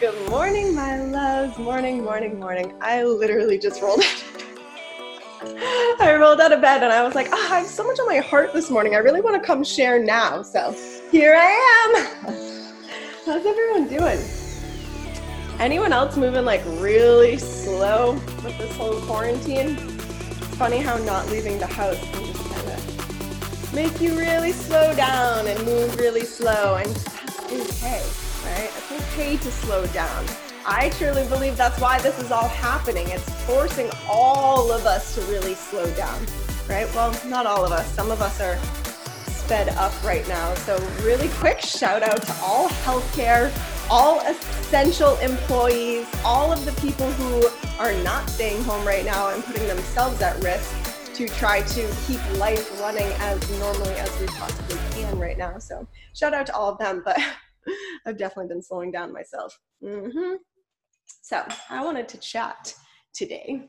Good 0.00 0.30
morning, 0.30 0.76
my 0.76 1.02
loves. 1.02 1.58
Morning, 1.58 2.04
morning, 2.04 2.38
morning. 2.38 2.72
I 2.80 3.02
literally 3.02 3.58
just 3.58 3.82
rolled 3.82 3.98
out. 3.98 4.24
I 6.00 6.14
rolled 6.16 6.40
out 6.40 6.52
of 6.52 6.60
bed 6.60 6.84
and 6.84 6.92
I 6.92 7.02
was 7.02 7.16
like, 7.16 7.26
oh, 7.32 7.48
I 7.52 7.58
have 7.58 7.66
so 7.66 7.82
much 7.82 7.98
on 7.98 8.06
my 8.06 8.18
heart 8.18 8.52
this 8.52 8.70
morning. 8.70 8.94
I 8.94 8.98
really 8.98 9.20
want 9.20 9.42
to 9.42 9.44
come 9.44 9.64
share 9.64 10.00
now. 10.00 10.42
So 10.42 10.72
here 11.10 11.34
I 11.36 11.50
am. 11.82 12.32
How's 13.26 13.44
everyone 13.44 13.88
doing? 13.88 14.20
Anyone 15.58 15.92
else 15.92 16.16
moving 16.16 16.44
like 16.44 16.62
really 16.78 17.36
slow 17.36 18.12
with 18.44 18.56
this 18.56 18.76
whole 18.76 19.00
quarantine? 19.00 19.76
It's 19.80 20.54
funny 20.54 20.78
how 20.78 20.96
not 20.98 21.28
leaving 21.28 21.58
the 21.58 21.66
house 21.66 21.98
can 21.98 22.24
just 22.24 22.48
kind 22.52 22.68
of 22.68 23.74
make 23.74 24.00
you 24.00 24.16
really 24.16 24.52
slow 24.52 24.94
down 24.94 25.48
and 25.48 25.60
move 25.64 25.96
really 25.96 26.24
slow, 26.24 26.76
and 26.76 26.94
that's 26.94 27.82
okay 27.82 28.27
right? 28.58 28.70
It's 28.76 28.92
okay 28.92 29.36
to 29.36 29.50
slow 29.50 29.86
down. 29.88 30.26
I 30.66 30.90
truly 30.90 31.26
believe 31.28 31.56
that's 31.56 31.80
why 31.80 32.00
this 32.00 32.18
is 32.18 32.30
all 32.30 32.48
happening. 32.48 33.08
It's 33.08 33.28
forcing 33.44 33.88
all 34.08 34.72
of 34.72 34.84
us 34.84 35.14
to 35.14 35.20
really 35.22 35.54
slow 35.54 35.88
down, 35.94 36.20
right? 36.68 36.92
Well, 36.94 37.14
not 37.26 37.46
all 37.46 37.64
of 37.64 37.72
us. 37.72 37.90
Some 37.94 38.10
of 38.10 38.20
us 38.20 38.40
are 38.40 38.58
sped 39.28 39.68
up 39.70 39.92
right 40.04 40.26
now. 40.28 40.54
So, 40.54 40.76
really 41.02 41.28
quick 41.34 41.60
shout 41.60 42.02
out 42.02 42.22
to 42.22 42.32
all 42.42 42.68
healthcare, 42.68 43.50
all 43.88 44.20
essential 44.20 45.16
employees, 45.18 46.06
all 46.24 46.52
of 46.52 46.64
the 46.64 46.72
people 46.80 47.10
who 47.12 47.48
are 47.78 47.94
not 48.02 48.28
staying 48.28 48.62
home 48.64 48.84
right 48.86 49.04
now 49.04 49.30
and 49.30 49.42
putting 49.44 49.66
themselves 49.68 50.20
at 50.20 50.42
risk 50.42 50.74
to 51.14 51.28
try 51.28 51.62
to 51.62 51.94
keep 52.06 52.20
life 52.38 52.78
running 52.80 53.10
as 53.20 53.50
normally 53.58 53.94
as 53.94 54.20
we 54.20 54.26
possibly 54.26 54.78
can 54.90 55.18
right 55.18 55.38
now. 55.38 55.58
So, 55.58 55.86
shout 56.12 56.34
out 56.34 56.46
to 56.46 56.54
all 56.54 56.72
of 56.72 56.78
them. 56.78 57.02
But 57.04 57.18
I've 58.06 58.18
definitely 58.18 58.48
been 58.48 58.62
slowing 58.62 58.90
down 58.90 59.12
myself. 59.12 59.58
Mm-hmm. 59.82 60.34
So 61.22 61.42
I 61.70 61.84
wanted 61.84 62.08
to 62.10 62.18
chat 62.18 62.74
today 63.14 63.68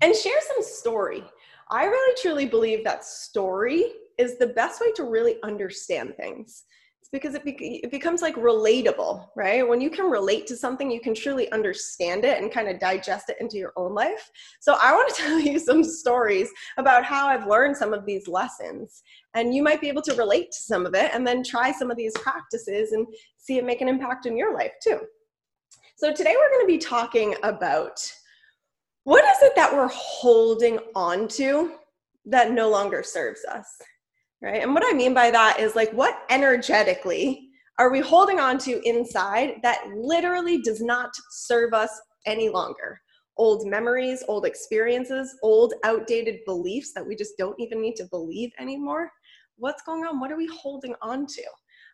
and 0.00 0.14
share 0.14 0.40
some 0.40 0.62
story. 0.62 1.24
I 1.70 1.84
really 1.84 2.16
truly 2.20 2.46
believe 2.46 2.84
that 2.84 3.04
story 3.04 3.84
is 4.16 4.38
the 4.38 4.48
best 4.48 4.80
way 4.80 4.92
to 4.92 5.04
really 5.04 5.36
understand 5.42 6.14
things. 6.16 6.64
It's 7.10 7.24
because 7.24 7.34
it, 7.34 7.44
be- 7.44 7.80
it 7.82 7.90
becomes 7.90 8.20
like 8.20 8.36
relatable, 8.36 9.28
right? 9.34 9.66
When 9.66 9.80
you 9.80 9.88
can 9.88 10.10
relate 10.10 10.46
to 10.48 10.56
something, 10.56 10.90
you 10.90 11.00
can 11.00 11.14
truly 11.14 11.50
understand 11.52 12.26
it 12.26 12.42
and 12.42 12.52
kind 12.52 12.68
of 12.68 12.78
digest 12.78 13.30
it 13.30 13.38
into 13.40 13.56
your 13.56 13.72
own 13.76 13.94
life. 13.94 14.30
So 14.60 14.76
I 14.78 14.92
want 14.92 15.14
to 15.14 15.22
tell 15.22 15.40
you 15.40 15.58
some 15.58 15.82
stories 15.82 16.50
about 16.76 17.04
how 17.04 17.26
I've 17.26 17.46
learned 17.46 17.78
some 17.78 17.94
of 17.94 18.04
these 18.04 18.28
lessons 18.28 19.02
and 19.34 19.54
you 19.54 19.62
might 19.62 19.80
be 19.80 19.88
able 19.88 20.02
to 20.02 20.14
relate 20.16 20.50
to 20.52 20.58
some 20.58 20.84
of 20.84 20.94
it 20.94 21.10
and 21.14 21.26
then 21.26 21.42
try 21.42 21.72
some 21.72 21.90
of 21.90 21.96
these 21.96 22.12
practices 22.14 22.92
and 22.92 23.06
see 23.38 23.56
it 23.56 23.64
make 23.64 23.80
an 23.80 23.88
impact 23.88 24.26
in 24.26 24.36
your 24.36 24.54
life 24.54 24.72
too. 24.82 25.00
So 25.96 26.12
today 26.12 26.34
we're 26.36 26.50
going 26.50 26.62
to 26.62 26.72
be 26.72 26.78
talking 26.78 27.34
about 27.42 27.98
what 29.04 29.24
is 29.24 29.42
it 29.42 29.56
that 29.56 29.72
we're 29.72 29.88
holding 29.88 30.78
on 30.94 31.26
to 31.28 31.72
that 32.26 32.52
no 32.52 32.68
longer 32.68 33.02
serves 33.02 33.44
us, 33.46 33.78
right? 34.42 34.62
And 34.62 34.74
what 34.74 34.84
I 34.86 34.96
mean 34.96 35.14
by 35.14 35.30
that 35.30 35.58
is 35.60 35.74
like 35.76 35.90
what 35.92 36.22
energetically 36.30 37.48
are 37.78 37.90
we 37.90 38.00
holding 38.00 38.40
on 38.40 38.58
to 38.58 38.80
inside 38.88 39.56
that 39.62 39.84
literally 39.94 40.60
does 40.62 40.80
not 40.80 41.10
serve 41.30 41.72
us 41.74 41.90
any 42.26 42.48
longer? 42.48 43.00
Old 43.36 43.66
memories, 43.68 44.24
old 44.26 44.44
experiences, 44.44 45.36
old 45.42 45.74
outdated 45.84 46.40
beliefs 46.44 46.92
that 46.94 47.06
we 47.06 47.14
just 47.14 47.38
don't 47.38 47.58
even 47.60 47.80
need 47.80 47.94
to 47.96 48.08
believe 48.10 48.50
anymore 48.58 49.10
what's 49.58 49.82
going 49.82 50.04
on? 50.04 50.20
What 50.20 50.32
are 50.32 50.36
we 50.36 50.46
holding 50.46 50.94
on 51.02 51.26
to? 51.26 51.42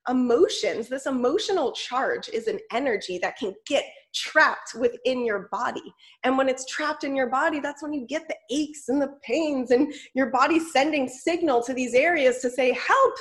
Emotions, 0.08 0.88
this 0.88 1.06
emotional 1.06 1.72
charge 1.72 2.28
is 2.28 2.46
an 2.46 2.58
energy 2.72 3.18
that 3.18 3.38
can 3.38 3.54
get 3.66 3.84
trapped 4.14 4.74
within 4.74 5.24
your 5.24 5.48
body. 5.50 5.94
And 6.22 6.36
when 6.36 6.48
it's 6.48 6.66
trapped 6.66 7.04
in 7.04 7.16
your 7.16 7.28
body, 7.28 7.58
that's 7.58 7.82
when 7.82 7.92
you 7.92 8.06
get 8.06 8.28
the 8.28 8.36
aches 8.50 8.88
and 8.88 9.00
the 9.00 9.14
pains, 9.22 9.70
and 9.70 9.92
your 10.14 10.26
body 10.30 10.60
sending 10.60 11.08
signal 11.08 11.62
to 11.62 11.74
these 11.74 11.94
areas 11.94 12.38
to 12.40 12.50
say, 12.50 12.72
Help, 12.72 13.14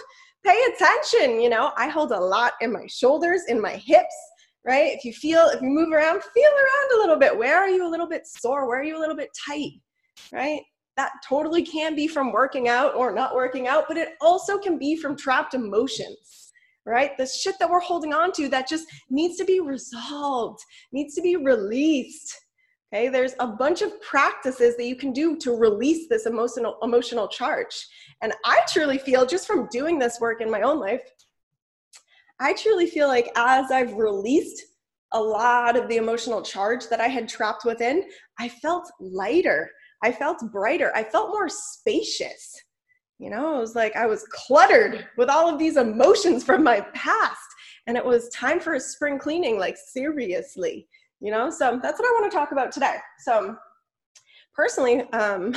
pay 0.45 0.59
attention. 0.73 1.39
You 1.39 1.49
know, 1.49 1.71
I 1.77 1.87
hold 1.87 2.11
a 2.11 2.19
lot 2.19 2.53
in 2.61 2.71
my 2.71 2.85
shoulders, 2.87 3.43
in 3.47 3.61
my 3.61 3.73
hips, 3.73 4.15
right? 4.65 4.91
If 4.93 5.05
you 5.05 5.13
feel, 5.13 5.47
if 5.47 5.61
you 5.61 5.69
move 5.69 5.91
around, 5.91 6.21
feel 6.21 6.51
around 6.51 6.95
a 6.95 6.99
little 6.99 7.17
bit. 7.17 7.37
Where 7.37 7.57
are 7.57 7.69
you 7.69 7.87
a 7.87 7.89
little 7.89 8.07
bit 8.07 8.27
sore? 8.27 8.67
Where 8.67 8.79
are 8.79 8.83
you 8.83 8.97
a 8.97 9.01
little 9.01 9.15
bit 9.15 9.29
tight, 9.47 9.71
right? 10.31 10.61
that 10.95 11.11
totally 11.27 11.63
can 11.63 11.95
be 11.95 12.07
from 12.07 12.31
working 12.31 12.67
out 12.67 12.95
or 12.95 13.13
not 13.13 13.35
working 13.35 13.67
out, 13.67 13.85
but 13.87 13.97
it 13.97 14.09
also 14.21 14.57
can 14.57 14.77
be 14.77 14.95
from 14.95 15.17
trapped 15.17 15.53
emotions, 15.53 16.42
right? 16.85 17.17
The 17.17 17.25
shit 17.25 17.55
that 17.59 17.69
we're 17.69 17.79
holding 17.79 18.13
on 18.13 18.31
to 18.33 18.49
that 18.49 18.67
just 18.67 18.85
needs 19.09 19.37
to 19.37 19.45
be 19.45 19.59
resolved, 19.59 20.59
needs 20.91 21.15
to 21.15 21.21
be 21.21 21.35
released. 21.35 22.35
Okay, 22.93 23.09
there's 23.09 23.33
a 23.39 23.47
bunch 23.47 23.81
of 23.81 23.99
practices 24.01 24.77
that 24.77 24.85
you 24.85 24.95
can 24.95 25.13
do 25.13 25.35
to 25.37 25.57
release 25.57 26.07
this 26.09 26.27
emotional 26.27 26.77
emotional 26.83 27.27
charge. 27.27 27.73
And 28.21 28.33
I 28.45 28.59
truly 28.67 28.99
feel 28.99 29.25
just 29.25 29.47
from 29.47 29.67
doing 29.71 29.97
this 29.97 30.19
work 30.19 30.41
in 30.41 30.51
my 30.51 30.61
own 30.61 30.79
life, 30.79 31.01
I 32.39 32.53
truly 32.53 32.87
feel 32.87 33.07
like 33.07 33.31
as 33.35 33.71
I've 33.71 33.93
released 33.93 34.61
a 35.13 35.19
lot 35.19 35.75
of 35.75 35.87
the 35.87 35.97
emotional 35.97 36.41
charge 36.41 36.87
that 36.89 36.99
I 36.99 37.07
had 37.07 37.29
trapped 37.29 37.65
within, 37.65 38.03
I 38.39 38.49
felt 38.49 38.91
lighter. 38.99 39.69
I 40.03 40.11
felt 40.11 40.51
brighter. 40.51 40.91
I 40.95 41.03
felt 41.03 41.29
more 41.29 41.47
spacious. 41.47 42.61
You 43.19 43.29
know, 43.29 43.57
it 43.57 43.59
was 43.59 43.75
like 43.75 43.95
I 43.95 44.05
was 44.05 44.25
cluttered 44.29 45.07
with 45.17 45.29
all 45.29 45.47
of 45.47 45.59
these 45.59 45.77
emotions 45.77 46.43
from 46.43 46.63
my 46.63 46.81
past. 46.93 47.39
And 47.87 47.97
it 47.97 48.05
was 48.05 48.29
time 48.29 48.59
for 48.59 48.73
a 48.73 48.79
spring 48.79 49.19
cleaning, 49.19 49.59
like 49.59 49.77
seriously, 49.77 50.87
you 51.19 51.31
know? 51.31 51.49
So 51.49 51.79
that's 51.81 51.99
what 51.99 52.07
I 52.07 52.19
want 52.19 52.31
to 52.31 52.37
talk 52.37 52.51
about 52.51 52.71
today. 52.71 52.95
So, 53.19 53.55
personally, 54.55 55.01
um, 55.11 55.53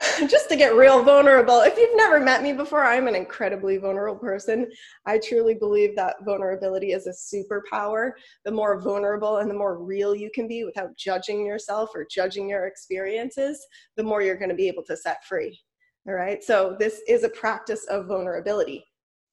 just 0.28 0.48
to 0.48 0.56
get 0.56 0.76
real 0.76 1.02
vulnerable, 1.02 1.60
if 1.60 1.76
you've 1.76 1.96
never 1.96 2.20
met 2.20 2.42
me 2.42 2.52
before, 2.52 2.84
I'm 2.84 3.06
an 3.06 3.14
incredibly 3.14 3.76
vulnerable 3.76 4.18
person. 4.18 4.70
I 5.04 5.18
truly 5.18 5.54
believe 5.54 5.94
that 5.96 6.24
vulnerability 6.24 6.92
is 6.92 7.06
a 7.06 7.10
superpower. 7.10 8.12
The 8.44 8.52
more 8.52 8.80
vulnerable 8.80 9.38
and 9.38 9.50
the 9.50 9.54
more 9.54 9.78
real 9.78 10.14
you 10.14 10.30
can 10.34 10.48
be 10.48 10.64
without 10.64 10.96
judging 10.96 11.44
yourself 11.44 11.90
or 11.94 12.06
judging 12.10 12.48
your 12.48 12.66
experiences, 12.66 13.66
the 13.96 14.04
more 14.04 14.22
you're 14.22 14.38
going 14.38 14.48
to 14.48 14.54
be 14.54 14.68
able 14.68 14.84
to 14.84 14.96
set 14.96 15.24
free. 15.24 15.60
All 16.08 16.14
right. 16.14 16.42
So, 16.42 16.76
this 16.78 17.00
is 17.08 17.24
a 17.24 17.28
practice 17.28 17.84
of 17.86 18.06
vulnerability 18.06 18.84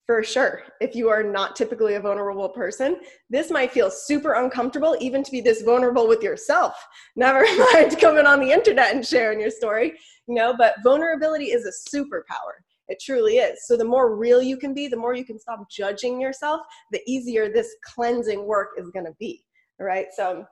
for 0.08 0.24
sure. 0.24 0.64
If 0.80 0.96
you 0.96 1.10
are 1.10 1.22
not 1.22 1.56
typically 1.56 1.96
a 1.96 2.00
vulnerable 2.00 2.48
person, 2.48 2.96
this 3.30 3.52
might 3.52 3.74
feel 3.74 3.92
super 3.92 4.36
uncomfortable 4.36 4.96
even 5.02 5.22
to 5.22 5.32
be 5.32 5.42
this 5.42 5.62
vulnerable 5.62 6.08
with 6.08 6.24
yourself. 6.24 6.74
Never 7.18 7.46
mind 7.74 8.00
coming 8.00 8.26
on 8.26 8.40
the 8.40 8.50
internet 8.50 8.96
and 8.96 9.06
sharing 9.06 9.40
your 9.40 9.52
story, 9.52 9.94
you 10.28 10.36
know, 10.36 10.56
but 10.58 10.76
vulnerability 10.82 11.48
is 11.48 11.66
a 11.66 11.96
superpower. 11.96 12.64
It 12.88 13.02
truly 13.02 13.40
is. 13.40 13.68
So 13.68 13.76
the 13.76 13.84
more 13.84 14.16
real 14.16 14.42
you 14.42 14.56
can 14.56 14.74
be, 14.74 14.88
the 14.88 14.96
more 14.96 15.14
you 15.14 15.26
can 15.26 15.38
stop 15.38 15.70
judging 15.70 16.22
yourself, 16.22 16.62
the 16.94 17.02
easier 17.06 17.50
this 17.50 17.76
cleansing 17.84 18.46
work 18.46 18.70
is 18.78 18.90
going 18.92 19.06
to 19.06 19.16
be. 19.20 19.44
All 19.82 19.86
right? 19.86 20.08
So 20.16 20.46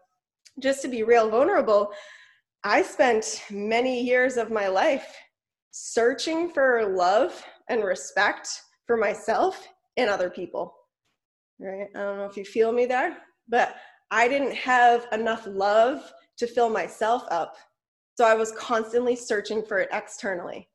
just 0.59 0.81
to 0.81 0.89
be 0.89 1.03
real 1.03 1.29
vulnerable, 1.29 1.93
I 2.65 2.81
spent 2.81 3.41
many 3.49 4.03
years 4.03 4.35
of 4.35 4.51
my 4.51 4.67
life 4.67 5.15
searching 5.77 6.49
for 6.49 6.93
love 6.95 7.43
and 7.67 7.83
respect 7.83 8.61
for 8.87 8.95
myself 8.95 9.67
and 9.97 10.09
other 10.09 10.29
people. 10.29 10.73
Right? 11.59 11.87
I 11.93 11.99
don't 11.99 12.17
know 12.17 12.25
if 12.25 12.37
you 12.37 12.45
feel 12.45 12.71
me 12.71 12.85
there, 12.85 13.17
but 13.49 13.75
I 14.09 14.29
didn't 14.29 14.55
have 14.55 15.05
enough 15.11 15.45
love 15.45 16.13
to 16.37 16.47
fill 16.47 16.69
myself 16.69 17.23
up. 17.29 17.57
So 18.17 18.23
I 18.23 18.35
was 18.35 18.53
constantly 18.53 19.17
searching 19.17 19.63
for 19.65 19.79
it 19.79 19.89
externally. 19.91 20.69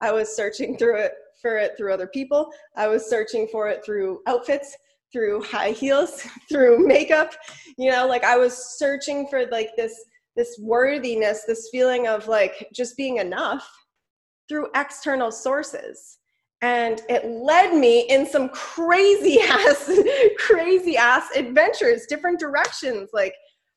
I 0.00 0.12
was 0.12 0.36
searching 0.36 0.78
through 0.78 0.98
it 0.98 1.14
for 1.42 1.56
it 1.56 1.72
through 1.76 1.92
other 1.92 2.06
people. 2.06 2.52
I 2.76 2.86
was 2.86 3.10
searching 3.10 3.48
for 3.50 3.66
it 3.68 3.84
through 3.84 4.20
outfits, 4.28 4.76
through 5.12 5.42
high 5.42 5.70
heels, 5.72 6.24
through 6.48 6.86
makeup. 6.86 7.32
You 7.76 7.90
know, 7.90 8.06
like 8.06 8.22
I 8.22 8.36
was 8.36 8.56
searching 8.78 9.26
for 9.26 9.46
like 9.46 9.70
this 9.76 10.00
this 10.36 10.56
worthiness, 10.60 11.44
this 11.44 11.68
feeling 11.72 12.06
of 12.06 12.28
like 12.28 12.68
just 12.72 12.96
being 12.96 13.16
enough 13.18 13.68
through 14.48 14.68
external 14.74 15.30
sources. 15.30 16.18
And 16.62 17.02
it 17.08 17.26
led 17.26 17.74
me 17.74 18.02
in 18.08 18.26
some 18.26 18.48
crazy 18.50 19.40
ass 19.48 19.90
crazy 20.38 20.96
ass 20.96 21.28
adventures 21.36 22.06
different 22.08 22.38
directions. 22.38 23.10
Like 23.12 23.34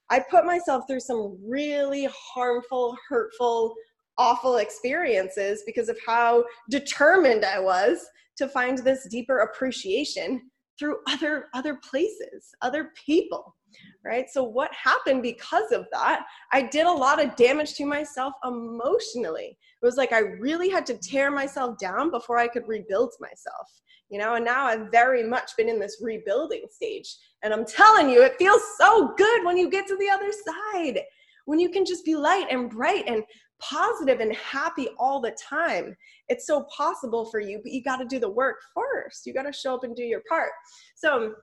i 0.10 0.24
put 0.32 0.46
myself 0.46 0.86
through 0.88 1.00
some 1.00 1.38
really 1.46 2.08
harmful 2.12 2.96
hurtful 3.08 3.76
awful 4.18 4.58
experiences 4.58 5.64
because 5.66 5.90
of 5.90 5.98
how 6.06 6.44
determined 6.70 7.46
i 7.46 7.60
was 7.60 8.06
to 8.36 8.48
find 8.48 8.80
this 8.80 9.08
deeper 9.10 9.40
appreciation 9.40 10.42
through 10.78 10.98
other 11.08 11.46
other 11.54 11.76
places 11.76 12.54
other 12.62 12.92
people 13.06 13.56
right 14.04 14.30
so 14.30 14.44
what 14.44 14.72
happened 14.74 15.22
because 15.22 15.72
of 15.72 15.86
that 15.92 16.26
i 16.54 16.62
did 16.62 16.86
a 16.86 16.92
lot 16.92 17.24
of 17.24 17.36
damage 17.36 17.74
to 17.74 17.86
myself 17.86 18.34
emotionally 18.46 19.58
it 19.82 19.86
was 19.86 19.98
like 19.98 20.12
I 20.12 20.20
really 20.20 20.70
had 20.70 20.86
to 20.88 20.98
tear 20.98 21.30
myself 21.30 21.78
down 21.78 22.10
before 22.10 22.38
I 22.40 22.48
could 22.48 22.68
rebuild 22.68 23.14
myself. 23.20 23.82
you 24.10 24.18
know, 24.18 24.36
and 24.36 24.46
now 24.46 24.66
I've 24.66 24.90
very 24.90 25.22
much 25.22 25.52
been 25.58 25.68
in 25.68 25.80
this 25.80 25.98
rebuilding 26.02 26.64
stage. 26.70 27.14
And 27.44 27.54
I'm 27.54 27.66
telling 27.66 28.10
you, 28.10 28.24
it 28.24 28.38
feels 28.40 28.62
so 28.80 29.14
good 29.18 29.46
when 29.46 29.58
you 29.58 29.70
get 29.70 29.86
to 29.88 29.98
the 29.98 30.10
other 30.10 30.32
side, 30.32 31.02
when 31.46 31.60
you 31.60 31.70
can 31.70 31.84
just 31.86 32.06
be 32.06 32.16
light 32.16 32.48
and 32.50 32.70
bright 32.70 33.04
and 33.06 33.24
positive 33.60 34.20
and 34.20 34.36
happy 34.36 34.90
all 35.00 35.20
the 35.20 35.36
time. 35.42 35.96
It's 36.30 36.46
so 36.46 36.66
possible 36.76 37.26
for 37.26 37.40
you, 37.40 37.60
but 37.64 37.72
you 37.72 37.84
got 37.84 37.98
to 37.98 38.06
do 38.06 38.20
the 38.20 38.30
work 38.30 38.58
first. 38.76 39.26
You 39.26 39.34
got 39.34 39.44
to 39.44 39.54
show 39.54 39.76
up 39.76 39.84
and 39.84 39.96
do 39.96 40.04
your 40.04 40.22
part. 40.30 40.52
So 40.96 41.34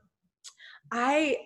I 0.92 1.36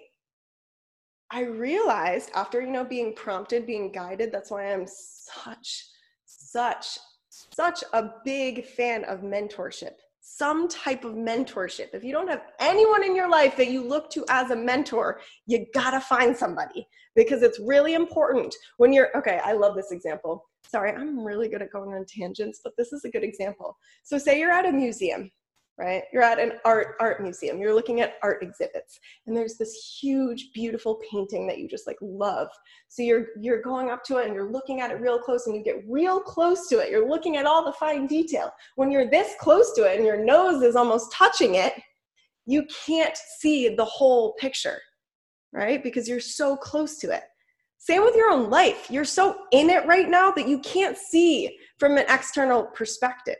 I 1.31 1.43
realized 1.43 2.31
after 2.35 2.61
you 2.61 2.69
know 2.69 2.85
being 2.85 3.15
prompted, 3.15 3.67
being 3.67 3.93
guided, 3.93 4.33
that's 4.33 4.51
why 4.51 4.73
I'm 4.73 4.87
such 4.87 5.87
such 6.25 6.99
such 7.31 7.85
a 7.93 8.11
big 8.25 8.65
fan 8.65 9.05
of 9.05 9.21
mentorship. 9.21 9.93
Some 10.21 10.69
type 10.69 11.05
of 11.05 11.15
mentorship. 11.15 11.89
If 11.95 12.05
you 12.05 12.13
don't 12.13 12.29
have 12.29 12.43
anyone 12.61 13.03
in 13.03 13.17
your 13.17 13.31
life 13.31 13.57
that 13.57 13.71
you 13.71 13.83
look 13.83 14.11
to 14.11 14.25
as 14.29 14.51
a 14.51 14.57
mentor, 14.57 15.21
you 15.47 15.67
gotta 15.75 16.01
find 16.01 16.37
somebody 16.37 16.87
because 17.15 17.43
it's 17.43 17.59
really 17.61 17.95
important 17.95 18.55
when 18.77 18.93
you're 18.93 19.17
okay. 19.17 19.41
I 19.45 19.53
love 19.53 19.75
this 19.75 19.91
example. 19.91 20.47
Sorry, 20.69 20.93
I'm 20.93 21.25
really 21.25 21.49
good 21.49 21.63
at 21.63 21.73
going 21.73 21.95
on 21.95 22.05
tangents, 22.05 22.61
but 22.63 22.75
this 22.77 22.93
is 22.93 23.05
a 23.05 23.11
good 23.11 23.25
example. 23.25 23.77
So, 24.03 24.19
say 24.19 24.39
you're 24.39 24.53
at 24.53 24.67
a 24.67 24.73
museum 24.73 25.31
right? 25.81 26.03
You're 26.13 26.25
at 26.25 26.41
an 26.41 26.55
art 26.65 26.97
art 26.99 27.23
museum. 27.23 27.61
You're 27.61 27.73
looking 27.73 28.01
at 28.01 28.15
art 28.21 28.43
exhibits 28.43 28.99
and 29.29 29.37
there's 29.37 29.59
this 29.59 29.97
huge 30.03 30.51
beautiful 30.53 31.01
painting 31.09 31.47
that 31.47 31.59
you 31.59 31.69
just 31.69 31.87
like 31.87 31.99
love. 32.03 32.49
So 32.89 33.03
you're 33.03 33.27
you're 33.41 33.63
going 33.63 33.89
up 33.89 34.03
to 34.07 34.17
it 34.17 34.27
and 34.27 34.35
you're 34.35 34.51
looking 34.51 34.81
at 34.81 34.91
it 34.91 35.01
real 35.01 35.21
close 35.21 35.47
and 35.47 35.55
you 35.55 35.63
get 35.63 35.85
real 35.89 36.19
close 36.19 36.67
to 36.71 36.81
it. 36.81 36.91
You're 36.91 37.09
looking 37.09 37.37
at 37.37 37.47
all 37.47 37.65
the 37.65 37.73
fine 37.75 38.09
detail. 38.09 38.51
When 38.75 38.91
you're 38.91 39.09
this 39.09 39.37
close 39.39 39.73
to 39.75 39.83
it 39.83 39.99
and 39.99 40.05
your 40.05 40.23
nose 40.23 40.65
is 40.65 40.75
almost 40.75 41.13
touching 41.13 41.55
it 41.55 41.75
you 42.49 42.65
can't 42.87 43.17
see 43.39 43.69
the 43.69 43.85
whole 43.85 44.33
picture 44.41 44.81
right? 45.53 45.83
Because 45.83 46.09
you're 46.09 46.21
so 46.21 46.57
close 46.57 46.99
to 46.99 47.11
it 47.11 47.23
same 47.79 48.03
with 48.03 48.15
your 48.15 48.31
own 48.31 48.51
life 48.51 48.91
you're 48.91 49.05
so 49.05 49.37
in 49.53 49.71
it 49.71 49.87
right 49.87 50.09
now 50.09 50.31
that 50.31 50.49
you 50.49 50.59
can't 50.61 50.97
see 50.97 51.59
from 51.79 51.97
an 51.97 52.05
external 52.09 52.65
perspective 52.65 53.37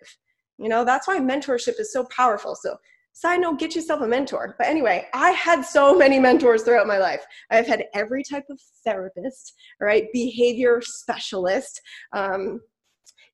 you 0.59 0.69
know, 0.69 0.85
that's 0.85 1.07
why 1.07 1.19
mentorship 1.19 1.79
is 1.79 1.93
so 1.93 2.05
powerful. 2.05 2.55
So, 2.57 2.77
side 3.13 3.41
note, 3.41 3.59
get 3.59 3.75
yourself 3.75 4.03
a 4.03 4.07
mentor. 4.07 4.57
But 4.59 4.67
anyway, 4.67 5.07
I 5.15 5.31
had 5.31 5.65
so 5.65 5.97
many 5.99 6.19
mentors 6.19 6.63
throughout 6.63 6.87
my 6.87 6.99
life. 6.99 7.25
I've 7.51 7.67
had 7.67 7.85
every 7.95 8.23
type 8.25 8.45
of 8.51 8.61
therapist, 8.85 9.55
right? 9.81 10.07
Behavior 10.13 10.81
specialist, 10.83 11.81
um, 12.13 12.61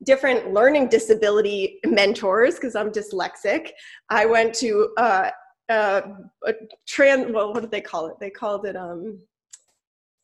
different 0.04 0.52
learning 0.52 0.88
disability 0.88 1.80
mentors 1.86 2.56
because 2.56 2.76
I'm 2.76 2.90
dyslexic. 2.90 3.70
I 4.10 4.26
went 4.26 4.54
to 4.56 4.90
uh, 4.98 5.30
uh, 5.70 6.02
a 6.46 6.52
trans, 6.86 7.32
well, 7.32 7.54
what 7.54 7.62
did 7.62 7.70
they 7.70 7.80
call 7.80 8.06
it? 8.06 8.16
They 8.20 8.30
called 8.30 8.66
it, 8.66 8.76
um, 8.76 9.18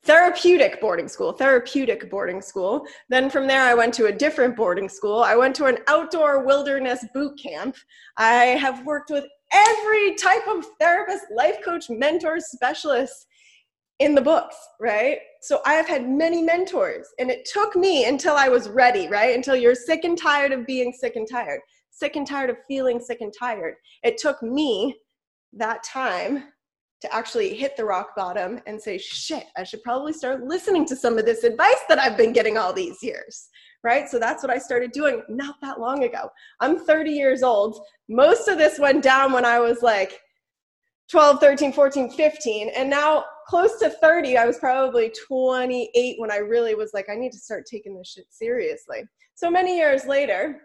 therapeutic 0.04 0.80
boarding 0.80 1.08
school, 1.08 1.32
therapeutic 1.32 2.10
boarding 2.10 2.40
school. 2.40 2.86
Then 3.08 3.28
from 3.28 3.46
there, 3.46 3.62
I 3.62 3.74
went 3.74 3.92
to 3.94 4.06
a 4.06 4.12
different 4.12 4.56
boarding 4.56 4.88
school. 4.88 5.22
I 5.22 5.36
went 5.36 5.54
to 5.56 5.66
an 5.66 5.78
outdoor 5.88 6.44
wilderness 6.44 7.04
boot 7.12 7.38
camp. 7.38 7.76
I 8.16 8.56
have 8.64 8.86
worked 8.86 9.10
with 9.10 9.26
every 9.52 10.14
type 10.14 10.46
of 10.48 10.64
therapist, 10.78 11.24
life 11.34 11.58
coach, 11.64 11.90
mentor, 11.90 12.40
specialist 12.40 13.26
in 13.98 14.14
the 14.14 14.22
books, 14.22 14.56
right? 14.80 15.18
So 15.42 15.60
I 15.66 15.74
have 15.74 15.86
had 15.86 16.08
many 16.08 16.42
mentors, 16.42 17.06
and 17.18 17.30
it 17.30 17.46
took 17.52 17.76
me 17.76 18.06
until 18.06 18.34
I 18.34 18.48
was 18.48 18.68
ready, 18.70 19.08
right? 19.08 19.34
Until 19.34 19.56
you're 19.56 19.74
sick 19.74 20.04
and 20.04 20.16
tired 20.16 20.52
of 20.52 20.66
being 20.66 20.92
sick 20.92 21.16
and 21.16 21.28
tired, 21.30 21.60
sick 21.90 22.16
and 22.16 22.26
tired 22.26 22.48
of 22.48 22.56
feeling 22.66 23.00
sick 23.00 23.20
and 23.20 23.32
tired. 23.38 23.74
It 24.02 24.16
took 24.16 24.42
me 24.42 24.96
that 25.52 25.82
time 25.82 26.44
to 27.00 27.14
actually 27.14 27.54
hit 27.54 27.76
the 27.76 27.84
rock 27.84 28.14
bottom 28.14 28.60
and 28.66 28.80
say, 28.80 28.98
shit, 28.98 29.44
I 29.56 29.64
should 29.64 29.82
probably 29.82 30.12
start 30.12 30.44
listening 30.44 30.86
to 30.86 30.96
some 30.96 31.18
of 31.18 31.24
this 31.24 31.44
advice 31.44 31.80
that 31.88 31.98
I've 31.98 32.16
been 32.16 32.32
getting 32.32 32.58
all 32.58 32.72
these 32.72 33.02
years. 33.02 33.48
Right. 33.82 34.10
So 34.10 34.18
that's 34.18 34.42
what 34.42 34.52
I 34.52 34.58
started 34.58 34.92
doing 34.92 35.22
not 35.30 35.56
that 35.62 35.80
long 35.80 36.04
ago. 36.04 36.28
I'm 36.60 36.84
30 36.84 37.12
years 37.12 37.42
old. 37.42 37.80
Most 38.10 38.46
of 38.46 38.58
this 38.58 38.78
went 38.78 39.02
down 39.02 39.32
when 39.32 39.46
I 39.46 39.58
was 39.58 39.80
like 39.80 40.20
12, 41.10 41.40
13, 41.40 41.72
14, 41.72 42.10
15. 42.10 42.70
And 42.76 42.90
now 42.90 43.24
close 43.48 43.78
to 43.78 43.88
30, 43.88 44.36
I 44.36 44.46
was 44.46 44.58
probably 44.58 45.10
28 45.26 46.20
when 46.20 46.30
I 46.30 46.36
really 46.36 46.74
was 46.74 46.90
like, 46.92 47.06
I 47.10 47.16
need 47.16 47.32
to 47.32 47.38
start 47.38 47.64
taking 47.64 47.96
this 47.96 48.08
shit 48.08 48.26
seriously. 48.28 49.02
So 49.34 49.50
many 49.50 49.78
years 49.78 50.04
later, 50.04 50.60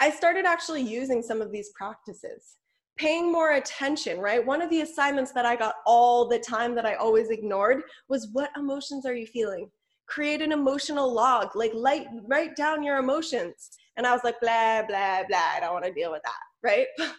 I 0.00 0.10
started 0.10 0.46
actually 0.46 0.82
using 0.82 1.22
some 1.22 1.42
of 1.42 1.52
these 1.52 1.70
practices 1.76 2.56
paying 2.96 3.32
more 3.32 3.52
attention, 3.52 4.18
right? 4.18 4.44
One 4.44 4.62
of 4.62 4.70
the 4.70 4.82
assignments 4.82 5.32
that 5.32 5.46
I 5.46 5.56
got 5.56 5.76
all 5.86 6.28
the 6.28 6.38
time 6.38 6.74
that 6.76 6.86
I 6.86 6.94
always 6.94 7.30
ignored 7.30 7.82
was 8.08 8.28
what 8.32 8.50
emotions 8.56 9.04
are 9.04 9.14
you 9.14 9.26
feeling? 9.26 9.68
Create 10.06 10.42
an 10.42 10.52
emotional 10.52 11.12
log, 11.12 11.56
like 11.56 11.72
light, 11.74 12.06
write 12.26 12.56
down 12.56 12.82
your 12.82 12.98
emotions. 12.98 13.70
And 13.96 14.06
I 14.06 14.12
was 14.12 14.22
like, 14.22 14.40
blah, 14.40 14.82
blah, 14.86 15.22
blah, 15.28 15.38
I 15.56 15.60
don't 15.60 15.72
want 15.72 15.84
to 15.86 15.92
deal 15.92 16.12
with 16.12 16.22
that, 16.24 16.34
right? 16.62 16.86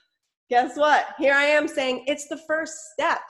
Guess 0.49 0.77
what? 0.77 1.07
Here 1.17 1.33
I 1.33 1.45
am 1.45 1.67
saying 1.67 2.03
it's 2.07 2.27
the 2.27 2.39
first 2.47 2.73
step, 2.93 3.21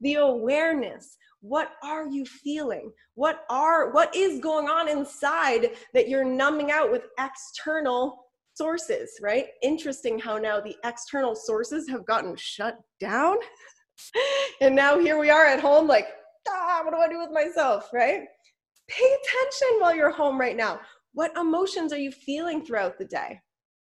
the 0.00 0.14
awareness. 0.14 1.16
What 1.40 1.72
are 1.82 2.08
you 2.08 2.24
feeling? 2.24 2.90
What 3.14 3.44
are 3.50 3.92
what 3.92 4.14
is 4.16 4.40
going 4.40 4.68
on 4.68 4.88
inside 4.88 5.72
that 5.92 6.08
you're 6.08 6.24
numbing 6.24 6.72
out 6.72 6.90
with 6.90 7.02
external 7.18 8.23
sources, 8.54 9.10
right? 9.20 9.46
Interesting 9.62 10.18
how 10.18 10.38
now 10.38 10.60
the 10.60 10.76
external 10.84 11.34
sources 11.34 11.88
have 11.88 12.06
gotten 12.06 12.36
shut 12.36 12.78
down. 13.00 13.36
and 14.60 14.74
now 14.74 14.98
here 14.98 15.18
we 15.18 15.30
are 15.30 15.46
at 15.46 15.60
home, 15.60 15.86
like, 15.86 16.06
ah, 16.48 16.80
what 16.84 16.92
do 16.92 17.00
I 17.00 17.08
do 17.08 17.18
with 17.18 17.30
myself, 17.32 17.90
right? 17.92 18.22
Pay 18.88 19.04
attention 19.04 19.80
while 19.80 19.94
you're 19.94 20.10
home 20.10 20.38
right 20.38 20.56
now. 20.56 20.80
What 21.12 21.36
emotions 21.36 21.92
are 21.92 21.98
you 21.98 22.10
feeling 22.10 22.64
throughout 22.64 22.98
the 22.98 23.04
day? 23.04 23.40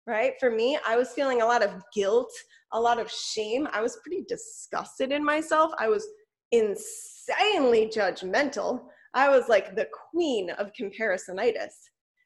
Right? 0.06 0.32
For 0.40 0.50
me, 0.50 0.78
I 0.86 0.96
was 0.96 1.12
feeling 1.12 1.42
a 1.42 1.46
lot 1.46 1.62
of 1.62 1.82
guilt, 1.94 2.32
a 2.72 2.80
lot 2.80 2.98
of 2.98 3.10
shame. 3.10 3.68
I 3.72 3.80
was 3.80 3.98
pretty 4.02 4.24
disgusted 4.28 5.12
in 5.12 5.24
myself. 5.24 5.70
I 5.78 5.88
was 5.88 6.06
insanely 6.50 7.86
judgmental. 7.86 8.82
I 9.14 9.28
was 9.28 9.48
like 9.48 9.76
the 9.76 9.88
queen 10.10 10.50
of 10.50 10.72
comparisonitis, 10.78 11.72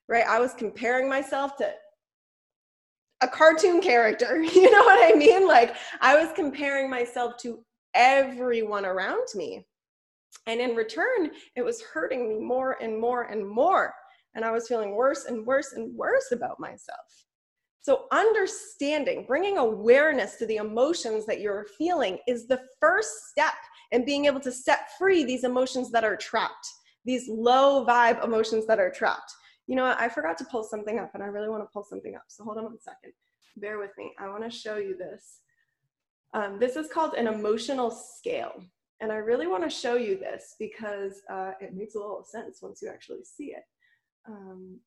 right? 0.09 0.27
I 0.27 0.41
was 0.41 0.55
comparing 0.55 1.09
myself 1.09 1.57
to 1.57 1.71
a 3.21 3.29
cartoon 3.29 3.81
character. 3.81 4.43
You 4.43 4.71
know 4.71 4.85
what 4.85 5.15
I 5.15 5.17
mean? 5.17 5.47
Like 5.47 5.75
I 6.01 6.17
was 6.23 6.33
comparing 6.35 6.91
myself 6.91 7.35
to 7.43 7.65
everyone 7.95 8.85
around 8.85 9.27
me. 9.35 9.67
And 10.47 10.61
in 10.61 10.77
return, 10.77 11.31
it 11.57 11.63
was 11.63 11.83
hurting 11.83 12.29
me 12.29 12.45
more 12.45 12.77
and 12.83 12.99
more 13.01 13.25
and 13.25 13.47
more. 13.47 13.93
And 14.35 14.45
I 14.45 14.51
was 14.51 14.69
feeling 14.69 14.95
worse 14.95 15.25
and 15.25 15.47
worse 15.47 15.73
and 15.73 15.95
worse 15.97 16.31
about 16.33 16.61
myself. 16.61 17.01
So, 17.81 18.07
understanding, 18.11 19.25
bringing 19.27 19.59
awareness 19.59 20.37
to 20.37 20.47
the 20.47 20.57
emotions 20.57 21.25
that 21.27 21.41
you're 21.41 21.67
feeling 21.79 22.19
is 22.27 22.47
the 22.47 22.61
first 22.81 23.29
step 23.31 23.55
in 23.93 24.05
being 24.05 24.27
able 24.27 24.41
to 24.41 24.53
set 24.53 24.91
free 24.99 25.25
these 25.25 25.45
emotions 25.45 25.91
that 25.93 26.05
are 26.05 26.17
trapped, 26.17 26.67
these 27.05 27.29
low 27.29 27.87
vibe 27.87 28.23
emotions 28.25 28.67
that 28.67 28.81
are 28.81 28.91
trapped 28.91 29.33
you 29.67 29.77
know 29.77 29.85
what? 29.85 30.01
I 30.01 30.09
forgot 30.09 30.39
to 30.39 30.45
pull 30.45 30.63
something 30.63 30.99
up 30.99 31.11
and 31.15 31.23
I 31.23 31.27
really 31.27 31.49
want 31.49 31.63
to 31.63 31.73
pull 31.73 31.85
something 31.85 32.15
up. 32.15 32.25
So 32.29 32.45
hold 32.45 32.59
on 32.59 32.65
one 32.65 32.81
second. 32.81 33.13
Bear 33.57 33.79
with 33.79 33.91
me. 33.99 34.13
I 34.19 34.29
want 34.29 34.45
to 34.45 34.51
show 34.51 34.77
you 34.77 34.97
this. 34.97 35.41
Um, 36.35 36.59
this 36.59 36.77
is 36.77 36.89
called 36.89 37.15
an 37.15 37.27
emotional 37.27 37.91
scale. 37.91 38.63
And 39.01 39.13
I 39.13 39.17
really 39.17 39.47
want 39.47 39.63
to 39.65 39.71
show 39.71 39.97
you 39.97 40.19
this 40.19 40.55
because 40.59 41.21
uh, 41.31 41.53
it 41.61 41.75
makes 41.75 41.95
a 41.95 41.99
little 41.99 42.25
sense 42.25 42.61
once 42.63 42.81
you 42.81 42.89
actually 42.89 43.25
see 43.25 43.47
it. 43.47 43.65
Um, 44.29 44.81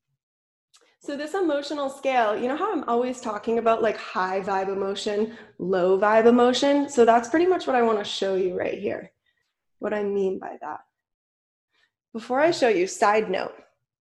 so 1.02 1.16
this 1.16 1.34
emotional 1.34 1.88
scale, 1.88 2.36
you 2.36 2.46
know 2.48 2.56
how 2.56 2.72
I'm 2.72 2.84
always 2.84 3.20
talking 3.20 3.58
about 3.58 3.82
like 3.82 3.96
high 3.96 4.40
vibe 4.40 4.68
emotion, 4.68 5.36
low 5.58 5.98
vibe 5.98 6.26
emotion? 6.26 6.88
So 6.88 7.04
that's 7.04 7.28
pretty 7.28 7.46
much 7.46 7.66
what 7.66 7.76
I 7.76 7.82
want 7.82 7.98
to 7.98 8.04
show 8.04 8.34
you 8.34 8.58
right 8.58 8.78
here. 8.78 9.10
What 9.78 9.94
I 9.94 10.02
mean 10.02 10.38
by 10.38 10.58
that. 10.60 10.80
Before 12.12 12.40
I 12.40 12.50
show 12.50 12.68
you, 12.68 12.86
side 12.86 13.30
note, 13.30 13.54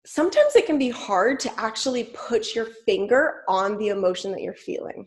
sometimes 0.05 0.57
it 0.57 0.67
can 0.67 0.79
be 0.79 0.91
hard 0.91 1.39
to 1.41 1.61
actually 1.61 2.05
put 2.15 2.55
your 2.55 2.67
finger 2.87 3.43
on 3.49 3.79
the 3.79 3.89
emotion 3.89 4.33
that 4.33 4.43
you're 4.43 4.55
feeling 4.55 5.07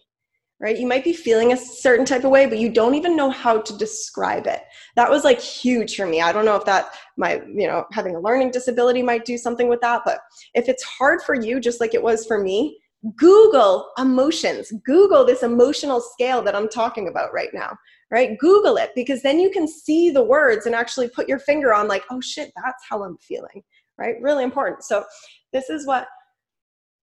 right? 0.59 0.79
You 0.79 0.87
might 0.87 1.03
be 1.03 1.13
feeling 1.13 1.51
a 1.51 1.57
certain 1.57 2.05
type 2.05 2.23
of 2.23 2.31
way 2.31 2.45
but 2.45 2.59
you 2.59 2.69
don't 2.69 2.95
even 2.95 3.15
know 3.15 3.29
how 3.29 3.59
to 3.61 3.77
describe 3.77 4.47
it. 4.47 4.61
That 4.95 5.09
was 5.09 5.23
like 5.23 5.39
huge 5.39 5.95
for 5.95 6.05
me. 6.05 6.21
I 6.21 6.31
don't 6.31 6.45
know 6.45 6.55
if 6.55 6.65
that 6.65 6.91
my 7.17 7.41
you 7.47 7.67
know 7.67 7.85
having 7.91 8.15
a 8.15 8.19
learning 8.19 8.51
disability 8.51 9.01
might 9.01 9.25
do 9.25 9.37
something 9.37 9.67
with 9.67 9.81
that 9.81 10.01
but 10.05 10.19
if 10.53 10.69
it's 10.69 10.83
hard 10.83 11.21
for 11.21 11.35
you 11.35 11.59
just 11.59 11.79
like 11.79 11.93
it 11.93 12.03
was 12.03 12.25
for 12.25 12.39
me 12.39 12.79
google 13.17 13.91
emotions. 13.97 14.71
Google 14.85 15.25
this 15.25 15.43
emotional 15.43 16.01
scale 16.01 16.41
that 16.41 16.55
i'm 16.55 16.69
talking 16.69 17.07
about 17.07 17.33
right 17.33 17.53
now 17.53 17.75
right? 18.11 18.37
Google 18.39 18.77
it 18.77 18.91
because 18.95 19.23
then 19.23 19.39
you 19.39 19.49
can 19.49 19.67
see 19.67 20.09
the 20.09 20.23
words 20.23 20.65
and 20.67 20.75
actually 20.75 21.09
put 21.09 21.27
your 21.27 21.39
finger 21.39 21.73
on 21.73 21.87
like 21.87 22.03
oh 22.09 22.21
shit 22.21 22.51
that's 22.55 22.83
how 22.89 23.03
i'm 23.03 23.17
feeling 23.17 23.61
right? 23.97 24.15
Really 24.21 24.43
important. 24.43 24.83
So 24.83 25.05
this 25.53 25.69
is 25.69 25.85
what 25.85 26.07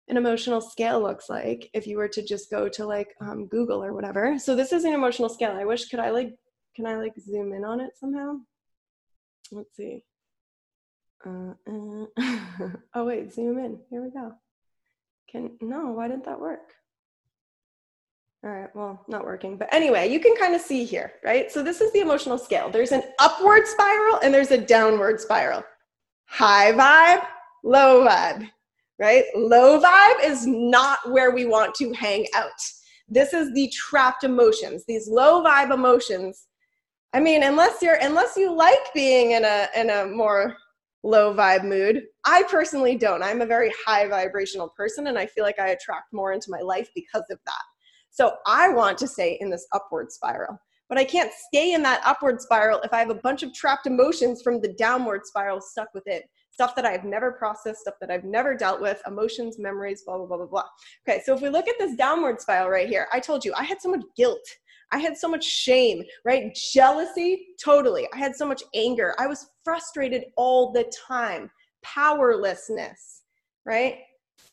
an 0.08 0.16
emotional 0.16 0.60
scale 0.60 1.00
looks 1.00 1.28
like 1.28 1.70
if 1.74 1.86
you 1.86 1.96
were 1.96 2.08
to 2.08 2.22
just 2.22 2.50
go 2.50 2.68
to 2.68 2.86
like 2.86 3.08
um, 3.20 3.46
Google 3.46 3.82
or 3.82 3.92
whatever. 3.92 4.38
So 4.38 4.54
this 4.54 4.72
is 4.72 4.84
an 4.84 4.92
emotional 4.92 5.28
scale. 5.28 5.52
I 5.52 5.64
wish 5.64 5.88
could 5.88 6.00
I 6.00 6.10
like 6.10 6.34
can 6.74 6.86
I 6.86 6.96
like 6.96 7.12
zoom 7.20 7.52
in 7.52 7.64
on 7.64 7.80
it 7.80 7.90
somehow? 7.98 8.36
Let's 9.50 9.76
see. 9.76 10.02
Uh, 11.24 11.52
uh. 11.68 12.06
oh 12.94 13.04
wait, 13.04 13.32
zoom 13.32 13.58
in. 13.58 13.78
Here 13.90 14.02
we 14.02 14.10
go. 14.10 14.32
Can 15.30 15.52
no? 15.60 15.92
Why 15.92 16.08
didn't 16.08 16.24
that 16.24 16.40
work? 16.40 16.72
All 18.44 18.50
right, 18.50 18.74
well, 18.74 19.04
not 19.06 19.24
working. 19.24 19.56
But 19.56 19.72
anyway, 19.72 20.10
you 20.10 20.18
can 20.18 20.34
kind 20.36 20.54
of 20.54 20.60
see 20.60 20.84
here, 20.84 21.12
right? 21.22 21.50
So 21.52 21.62
this 21.62 21.80
is 21.80 21.92
the 21.92 22.00
emotional 22.00 22.38
scale. 22.38 22.70
There's 22.70 22.90
an 22.90 23.04
upward 23.20 23.68
spiral 23.68 24.18
and 24.24 24.34
there's 24.34 24.50
a 24.50 24.58
downward 24.58 25.20
spiral. 25.20 25.62
High 26.32 26.72
vibe, 26.72 27.26
low 27.62 28.06
vibe, 28.06 28.48
right? 28.98 29.24
Low 29.36 29.78
vibe 29.78 30.24
is 30.24 30.46
not 30.46 30.98
where 31.10 31.30
we 31.30 31.44
want 31.44 31.74
to 31.74 31.92
hang 31.92 32.26
out. 32.34 32.48
This 33.06 33.34
is 33.34 33.52
the 33.52 33.70
trapped 33.70 34.24
emotions. 34.24 34.84
These 34.88 35.08
low 35.08 35.44
vibe 35.44 35.72
emotions. 35.72 36.46
I 37.12 37.20
mean, 37.20 37.42
unless 37.42 37.82
you're 37.82 37.98
unless 38.00 38.36
you 38.36 38.50
like 38.50 38.94
being 38.94 39.32
in 39.32 39.44
a 39.44 39.68
in 39.76 39.90
a 39.90 40.06
more 40.06 40.56
low 41.04 41.34
vibe 41.34 41.64
mood. 41.64 42.02
I 42.24 42.44
personally 42.44 42.96
don't. 42.96 43.22
I'm 43.22 43.40
a 43.40 43.46
very 43.46 43.72
high 43.84 44.06
vibrational 44.08 44.72
person 44.76 45.08
and 45.08 45.18
I 45.18 45.26
feel 45.26 45.44
like 45.44 45.58
I 45.58 45.68
attract 45.68 46.12
more 46.12 46.32
into 46.32 46.50
my 46.50 46.60
life 46.60 46.88
because 46.94 47.24
of 47.30 47.38
that. 47.44 47.62
So 48.10 48.36
I 48.46 48.68
want 48.68 48.98
to 48.98 49.08
stay 49.08 49.36
in 49.40 49.50
this 49.50 49.66
upward 49.72 50.12
spiral. 50.12 50.58
But 50.92 51.00
I 51.00 51.04
can't 51.04 51.32
stay 51.48 51.72
in 51.72 51.82
that 51.84 52.02
upward 52.04 52.38
spiral 52.42 52.78
if 52.82 52.92
I 52.92 52.98
have 52.98 53.08
a 53.08 53.14
bunch 53.14 53.42
of 53.42 53.54
trapped 53.54 53.86
emotions 53.86 54.42
from 54.42 54.60
the 54.60 54.74
downward 54.74 55.24
spiral 55.24 55.58
stuck 55.58 55.88
with 55.94 56.06
it. 56.06 56.24
Stuff 56.50 56.74
that 56.74 56.84
I've 56.84 57.04
never 57.04 57.32
processed, 57.32 57.80
stuff 57.80 57.94
that 58.02 58.10
I've 58.10 58.24
never 58.24 58.54
dealt 58.54 58.78
with, 58.78 59.00
emotions, 59.06 59.58
memories, 59.58 60.02
blah, 60.04 60.18
blah, 60.18 60.26
blah, 60.26 60.36
blah, 60.36 60.46
blah. 60.48 60.64
Okay, 61.08 61.22
so 61.24 61.34
if 61.34 61.40
we 61.40 61.48
look 61.48 61.66
at 61.66 61.76
this 61.78 61.96
downward 61.96 62.42
spiral 62.42 62.68
right 62.68 62.90
here, 62.90 63.06
I 63.10 63.20
told 63.20 63.42
you 63.42 63.54
I 63.56 63.64
had 63.64 63.80
so 63.80 63.90
much 63.90 64.02
guilt. 64.18 64.46
I 64.92 64.98
had 64.98 65.16
so 65.16 65.30
much 65.30 65.46
shame, 65.46 66.02
right? 66.26 66.54
Jealousy, 66.74 67.46
totally. 67.58 68.06
I 68.12 68.18
had 68.18 68.36
so 68.36 68.44
much 68.44 68.62
anger. 68.74 69.14
I 69.18 69.26
was 69.26 69.48
frustrated 69.64 70.26
all 70.36 70.72
the 70.72 70.92
time. 71.08 71.50
Powerlessness, 71.82 73.22
right? 73.64 74.00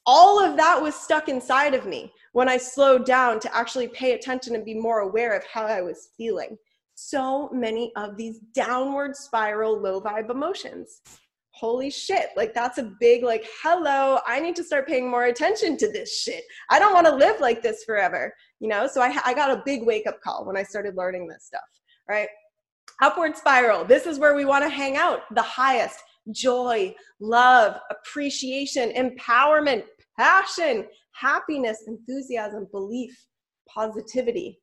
All 0.05 0.41
of 0.41 0.55
that 0.55 0.81
was 0.81 0.95
stuck 0.95 1.27
inside 1.27 1.73
of 1.73 1.85
me 1.85 2.13
when 2.39 2.47
I 2.47 2.55
slowed 2.55 3.03
down 3.03 3.41
to 3.41 3.53
actually 3.53 3.89
pay 3.89 4.13
attention 4.13 4.55
and 4.55 4.63
be 4.63 4.73
more 4.73 4.99
aware 4.99 5.35
of 5.35 5.43
how 5.43 5.65
I 5.65 5.81
was 5.81 6.11
feeling. 6.15 6.57
So 6.95 7.49
many 7.51 7.91
of 7.97 8.15
these 8.15 8.39
downward 8.55 9.17
spiral 9.17 9.77
low 9.77 9.99
vibe 9.99 10.29
emotions. 10.29 11.01
Holy 11.51 11.89
shit, 11.89 12.27
like 12.37 12.53
that's 12.53 12.77
a 12.77 12.93
big, 13.01 13.25
like, 13.25 13.45
hello, 13.61 14.19
I 14.25 14.39
need 14.39 14.55
to 14.55 14.63
start 14.63 14.87
paying 14.87 15.11
more 15.11 15.25
attention 15.25 15.75
to 15.79 15.91
this 15.91 16.21
shit. 16.21 16.45
I 16.69 16.79
don't 16.79 16.93
want 16.93 17.07
to 17.07 17.13
live 17.13 17.41
like 17.41 17.61
this 17.61 17.83
forever, 17.83 18.33
you 18.61 18.69
know? 18.69 18.87
So 18.87 19.01
I, 19.01 19.19
I 19.25 19.33
got 19.33 19.51
a 19.51 19.61
big 19.65 19.83
wake 19.83 20.07
up 20.07 20.21
call 20.21 20.45
when 20.45 20.55
I 20.55 20.63
started 20.63 20.95
learning 20.95 21.27
this 21.27 21.43
stuff, 21.43 21.67
right? 22.07 22.29
Upward 23.01 23.35
spiral, 23.35 23.83
this 23.83 24.05
is 24.05 24.17
where 24.17 24.33
we 24.33 24.45
want 24.45 24.63
to 24.63 24.69
hang 24.69 24.95
out 24.95 25.23
the 25.35 25.41
highest 25.41 25.99
joy, 26.31 26.95
love, 27.19 27.81
appreciation, 27.91 28.93
empowerment, 28.93 29.83
passion, 30.17 30.85
happiness, 31.19 31.83
enthusiasm, 31.87 32.67
belief, 32.71 33.25
positivity. 33.67 34.59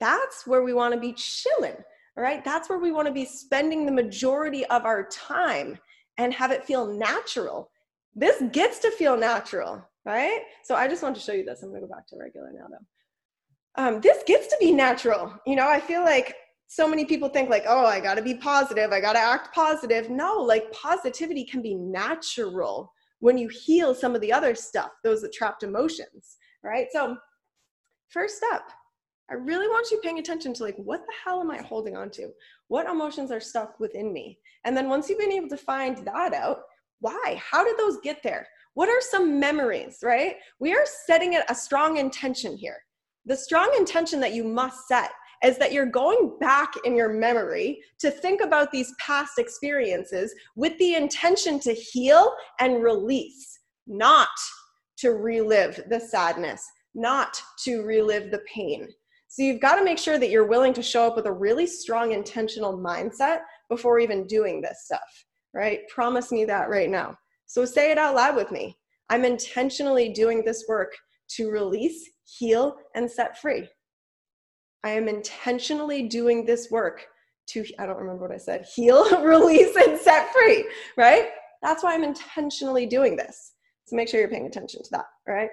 That's 0.00 0.46
where 0.46 0.62
we 0.62 0.72
want 0.72 0.94
to 0.94 1.00
be 1.00 1.12
chilling, 1.14 1.76
all 2.16 2.22
right? 2.22 2.44
That's 2.44 2.68
where 2.68 2.78
we 2.78 2.92
want 2.92 3.06
to 3.06 3.12
be 3.12 3.24
spending 3.24 3.86
the 3.86 3.92
majority 3.92 4.64
of 4.66 4.84
our 4.84 5.08
time 5.08 5.78
and 6.18 6.32
have 6.32 6.50
it 6.50 6.64
feel 6.64 6.86
natural. 6.86 7.70
This 8.14 8.42
gets 8.52 8.78
to 8.80 8.90
feel 8.90 9.16
natural, 9.16 9.82
right? 10.04 10.42
So 10.62 10.74
I 10.74 10.88
just 10.88 11.02
want 11.02 11.14
to 11.16 11.20
show 11.20 11.32
you 11.32 11.44
this. 11.44 11.62
I'm 11.62 11.70
going 11.70 11.80
to 11.80 11.86
go 11.86 11.94
back 11.94 12.06
to 12.08 12.16
regular 12.18 12.52
now, 12.52 12.66
though. 12.70 13.82
Um, 13.82 14.00
this 14.00 14.22
gets 14.26 14.46
to 14.48 14.56
be 14.60 14.72
natural. 14.72 15.34
You 15.46 15.56
know, 15.56 15.68
I 15.68 15.80
feel 15.80 16.02
like 16.04 16.36
so 16.68 16.88
many 16.88 17.04
people 17.04 17.28
think 17.28 17.50
like, 17.50 17.64
oh, 17.66 17.84
I 17.84 18.00
got 18.00 18.14
to 18.14 18.22
be 18.22 18.34
positive. 18.34 18.92
I 18.92 19.00
got 19.00 19.14
to 19.14 19.18
act 19.18 19.52
positive. 19.54 20.10
No, 20.10 20.36
like 20.36 20.70
positivity 20.72 21.44
can 21.44 21.62
be 21.62 21.74
natural 21.74 22.92
when 23.24 23.38
you 23.38 23.48
heal 23.48 23.94
some 23.94 24.14
of 24.14 24.20
the 24.20 24.30
other 24.30 24.54
stuff, 24.54 24.90
those 25.02 25.24
trapped 25.32 25.62
emotions, 25.62 26.36
right? 26.62 26.88
So, 26.92 27.16
first 28.10 28.44
up, 28.52 28.68
I 29.30 29.34
really 29.34 29.66
want 29.66 29.90
you 29.90 29.98
paying 30.02 30.18
attention 30.18 30.52
to 30.52 30.62
like, 30.62 30.76
what 30.76 31.00
the 31.06 31.12
hell 31.24 31.40
am 31.40 31.50
I 31.50 31.62
holding 31.62 31.96
on 31.96 32.10
to? 32.10 32.28
What 32.68 32.86
emotions 32.86 33.30
are 33.30 33.40
stuck 33.40 33.80
within 33.80 34.12
me? 34.12 34.38
And 34.66 34.76
then 34.76 34.90
once 34.90 35.08
you've 35.08 35.18
been 35.18 35.32
able 35.32 35.48
to 35.48 35.56
find 35.56 35.96
that 36.06 36.34
out, 36.34 36.64
why? 37.00 37.40
How 37.42 37.64
did 37.64 37.78
those 37.78 37.96
get 38.02 38.22
there? 38.22 38.46
What 38.74 38.90
are 38.90 39.00
some 39.00 39.40
memories, 39.40 40.00
right? 40.02 40.36
We 40.60 40.74
are 40.74 40.84
setting 41.06 41.34
a 41.48 41.54
strong 41.54 41.96
intention 41.96 42.58
here. 42.58 42.76
The 43.24 43.38
strong 43.38 43.74
intention 43.78 44.20
that 44.20 44.34
you 44.34 44.44
must 44.44 44.86
set 44.86 45.12
is 45.44 45.58
that 45.58 45.72
you're 45.72 45.86
going 45.86 46.36
back 46.40 46.72
in 46.84 46.96
your 46.96 47.12
memory 47.12 47.80
to 47.98 48.10
think 48.10 48.40
about 48.40 48.72
these 48.72 48.92
past 48.98 49.38
experiences 49.38 50.34
with 50.56 50.76
the 50.78 50.94
intention 50.94 51.60
to 51.60 51.72
heal 51.72 52.34
and 52.60 52.82
release, 52.82 53.60
not 53.86 54.28
to 54.96 55.10
relive 55.10 55.80
the 55.90 56.00
sadness, 56.00 56.64
not 56.94 57.40
to 57.64 57.82
relive 57.82 58.30
the 58.30 58.42
pain. 58.52 58.88
So 59.28 59.42
you've 59.42 59.60
got 59.60 59.76
to 59.76 59.84
make 59.84 59.98
sure 59.98 60.18
that 60.18 60.30
you're 60.30 60.46
willing 60.46 60.72
to 60.74 60.82
show 60.82 61.06
up 61.06 61.16
with 61.16 61.26
a 61.26 61.32
really 61.32 61.66
strong 61.66 62.12
intentional 62.12 62.78
mindset 62.78 63.40
before 63.68 63.98
even 63.98 64.26
doing 64.26 64.62
this 64.62 64.84
stuff, 64.84 65.24
right? 65.52 65.80
Promise 65.88 66.30
me 66.30 66.44
that 66.44 66.70
right 66.70 66.88
now. 66.88 67.18
So 67.46 67.64
say 67.64 67.90
it 67.90 67.98
out 67.98 68.14
loud 68.14 68.36
with 68.36 68.50
me. 68.50 68.78
I'm 69.10 69.24
intentionally 69.24 70.10
doing 70.10 70.44
this 70.44 70.64
work 70.68 70.92
to 71.30 71.50
release, 71.50 72.08
heal, 72.24 72.76
and 72.94 73.10
set 73.10 73.38
free. 73.40 73.68
I 74.84 74.90
am 74.90 75.08
intentionally 75.08 76.08
doing 76.08 76.44
this 76.44 76.70
work 76.70 77.06
to, 77.48 77.64
I 77.78 77.86
don't 77.86 77.98
remember 77.98 78.22
what 78.22 78.34
I 78.34 78.38
said, 78.38 78.66
heal, 78.74 79.20
release, 79.24 79.74
and 79.76 79.98
set 79.98 80.30
free, 80.32 80.68
right? 80.96 81.28
That's 81.62 81.82
why 81.82 81.94
I'm 81.94 82.04
intentionally 82.04 82.84
doing 82.84 83.16
this. 83.16 83.52
So 83.86 83.96
make 83.96 84.08
sure 84.08 84.20
you're 84.20 84.28
paying 84.28 84.46
attention 84.46 84.82
to 84.82 84.90
that, 84.92 85.06
right? 85.26 85.48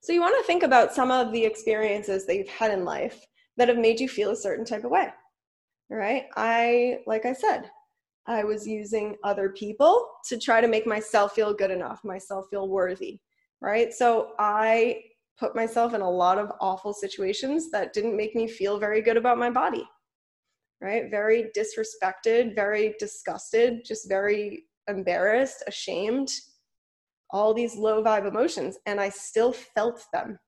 So 0.00 0.12
you 0.12 0.20
want 0.20 0.36
to 0.38 0.46
think 0.46 0.62
about 0.62 0.94
some 0.94 1.10
of 1.10 1.32
the 1.32 1.44
experiences 1.44 2.26
that 2.26 2.36
you've 2.36 2.48
had 2.48 2.70
in 2.70 2.84
life 2.84 3.26
that 3.58 3.68
have 3.68 3.78
made 3.78 4.00
you 4.00 4.08
feel 4.08 4.30
a 4.30 4.36
certain 4.36 4.64
type 4.64 4.84
of 4.84 4.90
way, 4.90 5.08
right? 5.90 6.26
I, 6.36 7.00
like 7.06 7.26
I 7.26 7.34
said, 7.34 7.70
I 8.26 8.44
was 8.44 8.66
using 8.66 9.16
other 9.24 9.50
people 9.50 10.08
to 10.28 10.38
try 10.38 10.60
to 10.60 10.68
make 10.68 10.86
myself 10.86 11.32
feel 11.34 11.52
good 11.52 11.70
enough, 11.70 12.04
myself 12.04 12.46
feel 12.50 12.68
worthy, 12.68 13.20
right? 13.60 13.92
So 13.92 14.32
I 14.38 15.02
put 15.38 15.54
myself 15.54 15.94
in 15.94 16.00
a 16.00 16.10
lot 16.10 16.38
of 16.38 16.52
awful 16.60 16.92
situations 16.92 17.70
that 17.70 17.92
didn't 17.92 18.16
make 18.16 18.34
me 18.34 18.48
feel 18.48 18.78
very 18.78 19.00
good 19.00 19.16
about 19.16 19.38
my 19.38 19.50
body 19.50 19.86
right? 20.80 21.10
Very 21.10 21.50
disrespected 21.56 22.54
very 22.54 22.94
disgusted 22.98 23.84
just 23.84 24.08
very 24.08 24.64
embarrassed 24.88 25.62
ashamed 25.66 26.30
all 27.30 27.52
these 27.52 27.76
low 27.76 28.02
vibe 28.02 28.26
emotions 28.26 28.78
and 28.86 28.98
i 28.98 29.08
still 29.08 29.52
felt 29.52 30.04
them 30.12 30.38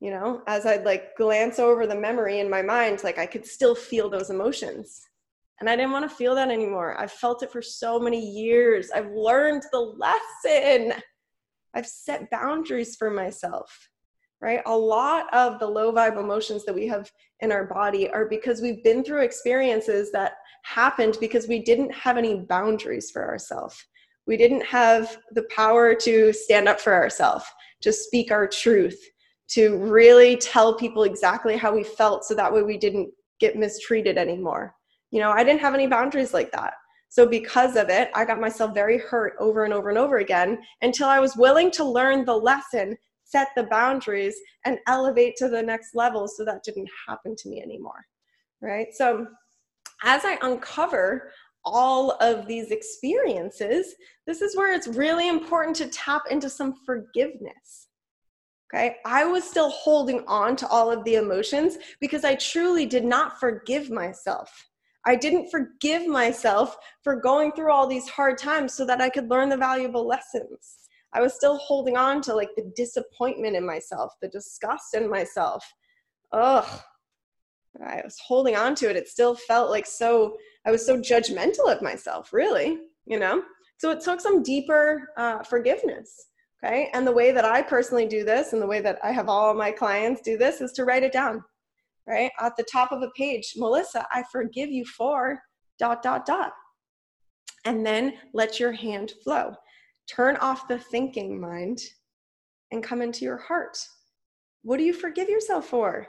you 0.00 0.10
know? 0.10 0.42
As 0.46 0.66
i'd 0.66 0.84
like 0.84 1.16
glance 1.16 1.58
over 1.58 1.86
the 1.86 1.94
memory 1.94 2.40
in 2.40 2.50
my 2.50 2.60
mind 2.62 3.02
like 3.02 3.18
i 3.18 3.26
could 3.26 3.46
still 3.46 3.74
feel 3.74 4.10
those 4.10 4.30
emotions 4.30 5.00
and 5.60 5.70
i 5.70 5.76
didn't 5.76 5.92
want 5.92 6.08
to 6.08 6.14
feel 6.14 6.34
that 6.34 6.50
anymore. 6.50 7.00
I've 7.00 7.12
felt 7.12 7.42
it 7.42 7.50
for 7.50 7.62
so 7.62 7.98
many 7.98 8.20
years. 8.20 8.90
I've 8.94 9.10
learned 9.10 9.62
the 9.72 9.78
lesson. 9.78 10.92
I've 11.74 11.86
set 11.86 12.30
boundaries 12.30 12.96
for 12.96 13.10
myself 13.10 13.88
right? 14.40 14.60
A 14.66 14.76
lot 14.76 15.32
of 15.32 15.58
the 15.58 15.66
low 15.66 15.92
vibe 15.92 16.18
emotions 16.18 16.64
that 16.64 16.74
we 16.74 16.86
have 16.86 17.10
in 17.40 17.52
our 17.52 17.64
body 17.64 18.10
are 18.10 18.26
because 18.26 18.60
we've 18.60 18.82
been 18.84 19.02
through 19.02 19.22
experiences 19.22 20.12
that 20.12 20.34
happened 20.64 21.16
because 21.20 21.48
we 21.48 21.62
didn't 21.62 21.92
have 21.92 22.16
any 22.16 22.40
boundaries 22.40 23.10
for 23.10 23.26
ourselves. 23.26 23.76
We 24.26 24.36
didn't 24.36 24.64
have 24.64 25.18
the 25.32 25.44
power 25.54 25.94
to 25.94 26.32
stand 26.32 26.68
up 26.68 26.80
for 26.80 26.92
ourselves, 26.92 27.44
to 27.82 27.92
speak 27.92 28.30
our 28.30 28.48
truth, 28.48 28.98
to 29.50 29.76
really 29.76 30.36
tell 30.36 30.74
people 30.74 31.04
exactly 31.04 31.56
how 31.56 31.74
we 31.74 31.84
felt 31.84 32.24
so 32.24 32.34
that 32.34 32.52
way 32.52 32.62
we 32.62 32.76
didn't 32.76 33.10
get 33.38 33.56
mistreated 33.56 34.18
anymore. 34.18 34.74
You 35.12 35.20
know, 35.20 35.30
I 35.30 35.44
didn't 35.44 35.60
have 35.60 35.74
any 35.74 35.86
boundaries 35.86 36.34
like 36.34 36.50
that. 36.52 36.74
So, 37.08 37.26
because 37.26 37.76
of 37.76 37.88
it, 37.88 38.10
I 38.14 38.24
got 38.24 38.40
myself 38.40 38.74
very 38.74 38.98
hurt 38.98 39.34
over 39.38 39.64
and 39.64 39.72
over 39.72 39.88
and 39.88 39.98
over 39.98 40.18
again 40.18 40.58
until 40.82 41.08
I 41.08 41.20
was 41.20 41.36
willing 41.36 41.70
to 41.72 41.84
learn 41.84 42.24
the 42.24 42.36
lesson 42.36 42.96
set 43.28 43.48
the 43.56 43.64
boundaries 43.64 44.36
and 44.64 44.78
elevate 44.86 45.34
to 45.36 45.48
the 45.48 45.62
next 45.62 45.94
level 45.94 46.28
so 46.28 46.44
that 46.44 46.62
didn't 46.62 46.88
happen 47.06 47.34
to 47.36 47.48
me 47.48 47.62
anymore 47.62 48.04
right? 48.62 48.88
So 48.92 49.26
as 50.02 50.24
i 50.24 50.38
uncover 50.42 51.30
all 51.64 52.12
of 52.20 52.46
these 52.46 52.70
experiences 52.70 53.94
this 54.26 54.42
is 54.42 54.56
where 54.56 54.74
it's 54.74 54.88
really 54.88 55.28
important 55.28 55.74
to 55.74 55.88
tap 55.88 56.22
into 56.30 56.50
some 56.50 56.74
forgiveness 56.84 57.88
okay? 58.72 58.96
I 59.04 59.24
was 59.24 59.44
still 59.44 59.70
holding 59.70 60.24
on 60.26 60.56
to 60.56 60.68
all 60.68 60.90
of 60.90 61.04
the 61.04 61.14
emotions 61.14 61.78
because 62.00 62.24
i 62.24 62.34
truly 62.34 62.86
did 62.86 63.04
not 63.04 63.40
forgive 63.40 63.90
myself. 63.90 64.68
I 65.06 65.14
didn't 65.14 65.50
forgive 65.50 66.06
myself 66.06 66.76
for 67.02 67.14
going 67.14 67.52
through 67.52 67.70
all 67.72 67.86
these 67.86 68.08
hard 68.08 68.38
times 68.38 68.74
so 68.74 68.84
that 68.86 69.00
I 69.00 69.08
could 69.08 69.30
learn 69.30 69.48
the 69.48 69.56
valuable 69.56 70.04
lessons. 70.04 70.85
I 71.16 71.20
was 71.22 71.32
still 71.32 71.56
holding 71.56 71.96
on 71.96 72.20
to 72.22 72.34
like 72.34 72.50
the 72.56 72.70
disappointment 72.76 73.56
in 73.56 73.64
myself, 73.64 74.12
the 74.20 74.28
disgust 74.28 74.94
in 74.94 75.08
myself. 75.08 75.64
Ugh. 76.32 76.80
I 77.82 78.02
was 78.04 78.18
holding 78.18 78.54
on 78.54 78.74
to 78.76 78.90
it. 78.90 78.96
It 78.96 79.08
still 79.08 79.34
felt 79.34 79.70
like 79.70 79.86
so, 79.86 80.36
I 80.66 80.70
was 80.70 80.84
so 80.84 80.98
judgmental 80.98 81.72
of 81.72 81.80
myself, 81.80 82.34
really, 82.34 82.78
you 83.06 83.18
know? 83.18 83.42
So 83.78 83.90
it 83.90 84.02
took 84.02 84.20
some 84.20 84.42
deeper 84.42 85.08
uh, 85.16 85.42
forgiveness. 85.42 86.26
Okay. 86.62 86.90
And 86.92 87.06
the 87.06 87.12
way 87.12 87.32
that 87.32 87.46
I 87.46 87.62
personally 87.62 88.06
do 88.06 88.22
this 88.22 88.52
and 88.52 88.60
the 88.60 88.66
way 88.66 88.80
that 88.80 88.98
I 89.02 89.12
have 89.12 89.30
all 89.30 89.54
my 89.54 89.70
clients 89.70 90.20
do 90.20 90.36
this 90.36 90.60
is 90.60 90.72
to 90.72 90.84
write 90.84 91.02
it 91.02 91.12
down, 91.12 91.42
right? 92.06 92.30
At 92.40 92.56
the 92.58 92.66
top 92.70 92.92
of 92.92 93.00
a 93.00 93.10
page, 93.16 93.54
Melissa, 93.56 94.06
I 94.12 94.22
forgive 94.30 94.70
you 94.70 94.84
for 94.84 95.40
dot, 95.78 96.02
dot, 96.02 96.26
dot. 96.26 96.52
And 97.64 97.86
then 97.86 98.14
let 98.34 98.60
your 98.60 98.72
hand 98.72 99.12
flow. 99.24 99.54
Turn 100.08 100.36
off 100.36 100.68
the 100.68 100.78
thinking 100.78 101.40
mind 101.40 101.80
and 102.70 102.82
come 102.82 103.02
into 103.02 103.24
your 103.24 103.38
heart. 103.38 103.76
What 104.62 104.78
do 104.78 104.84
you 104.84 104.92
forgive 104.92 105.28
yourself 105.28 105.66
for? 105.66 106.06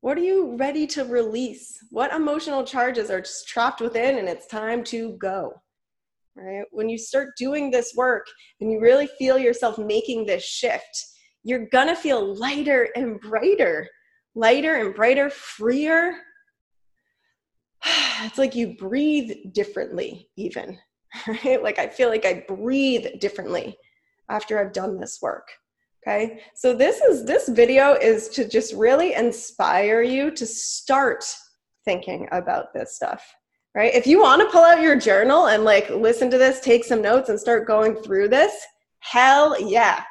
What 0.00 0.16
are 0.16 0.22
you 0.22 0.56
ready 0.56 0.86
to 0.88 1.04
release? 1.04 1.76
What 1.90 2.12
emotional 2.12 2.64
charges 2.64 3.10
are 3.10 3.20
just 3.20 3.48
trapped 3.48 3.80
within 3.80 4.18
and 4.18 4.28
it's 4.28 4.46
time 4.46 4.84
to 4.84 5.16
go? 5.18 5.52
Right? 6.36 6.64
When 6.70 6.88
you 6.88 6.98
start 6.98 7.30
doing 7.36 7.70
this 7.70 7.94
work 7.96 8.26
and 8.60 8.70
you 8.70 8.80
really 8.80 9.08
feel 9.18 9.38
yourself 9.38 9.76
making 9.76 10.24
this 10.24 10.44
shift, 10.44 11.04
you're 11.42 11.66
gonna 11.72 11.96
feel 11.96 12.36
lighter 12.36 12.88
and 12.94 13.20
brighter, 13.20 13.88
lighter 14.34 14.76
and 14.76 14.94
brighter, 14.94 15.30
freer. 15.30 16.16
It's 18.20 18.36
like 18.38 18.56
you 18.56 18.76
breathe 18.76 19.30
differently, 19.52 20.28
even. 20.36 20.76
Right? 21.26 21.62
Like 21.62 21.78
I 21.78 21.88
feel 21.88 22.08
like 22.08 22.24
I 22.24 22.44
breathe 22.46 23.06
differently 23.20 23.76
after 24.28 24.58
I've 24.58 24.72
done 24.72 25.00
this 25.00 25.18
work. 25.22 25.48
Okay. 26.06 26.40
So 26.54 26.74
this 26.74 27.00
is 27.00 27.24
this 27.24 27.48
video 27.48 27.94
is 27.94 28.28
to 28.30 28.48
just 28.48 28.72
really 28.74 29.14
inspire 29.14 30.02
you 30.02 30.30
to 30.30 30.46
start 30.46 31.24
thinking 31.84 32.28
about 32.32 32.72
this 32.72 32.94
stuff. 32.94 33.24
Right? 33.74 33.94
If 33.94 34.06
you 34.06 34.20
want 34.20 34.42
to 34.42 34.48
pull 34.50 34.64
out 34.64 34.80
your 34.80 34.98
journal 34.98 35.48
and 35.48 35.64
like 35.64 35.90
listen 35.90 36.30
to 36.30 36.38
this, 36.38 36.60
take 36.60 36.84
some 36.84 37.02
notes 37.02 37.28
and 37.28 37.38
start 37.38 37.66
going 37.66 37.96
through 37.96 38.28
this, 38.28 38.54
hell 39.00 39.60
yeah. 39.60 40.02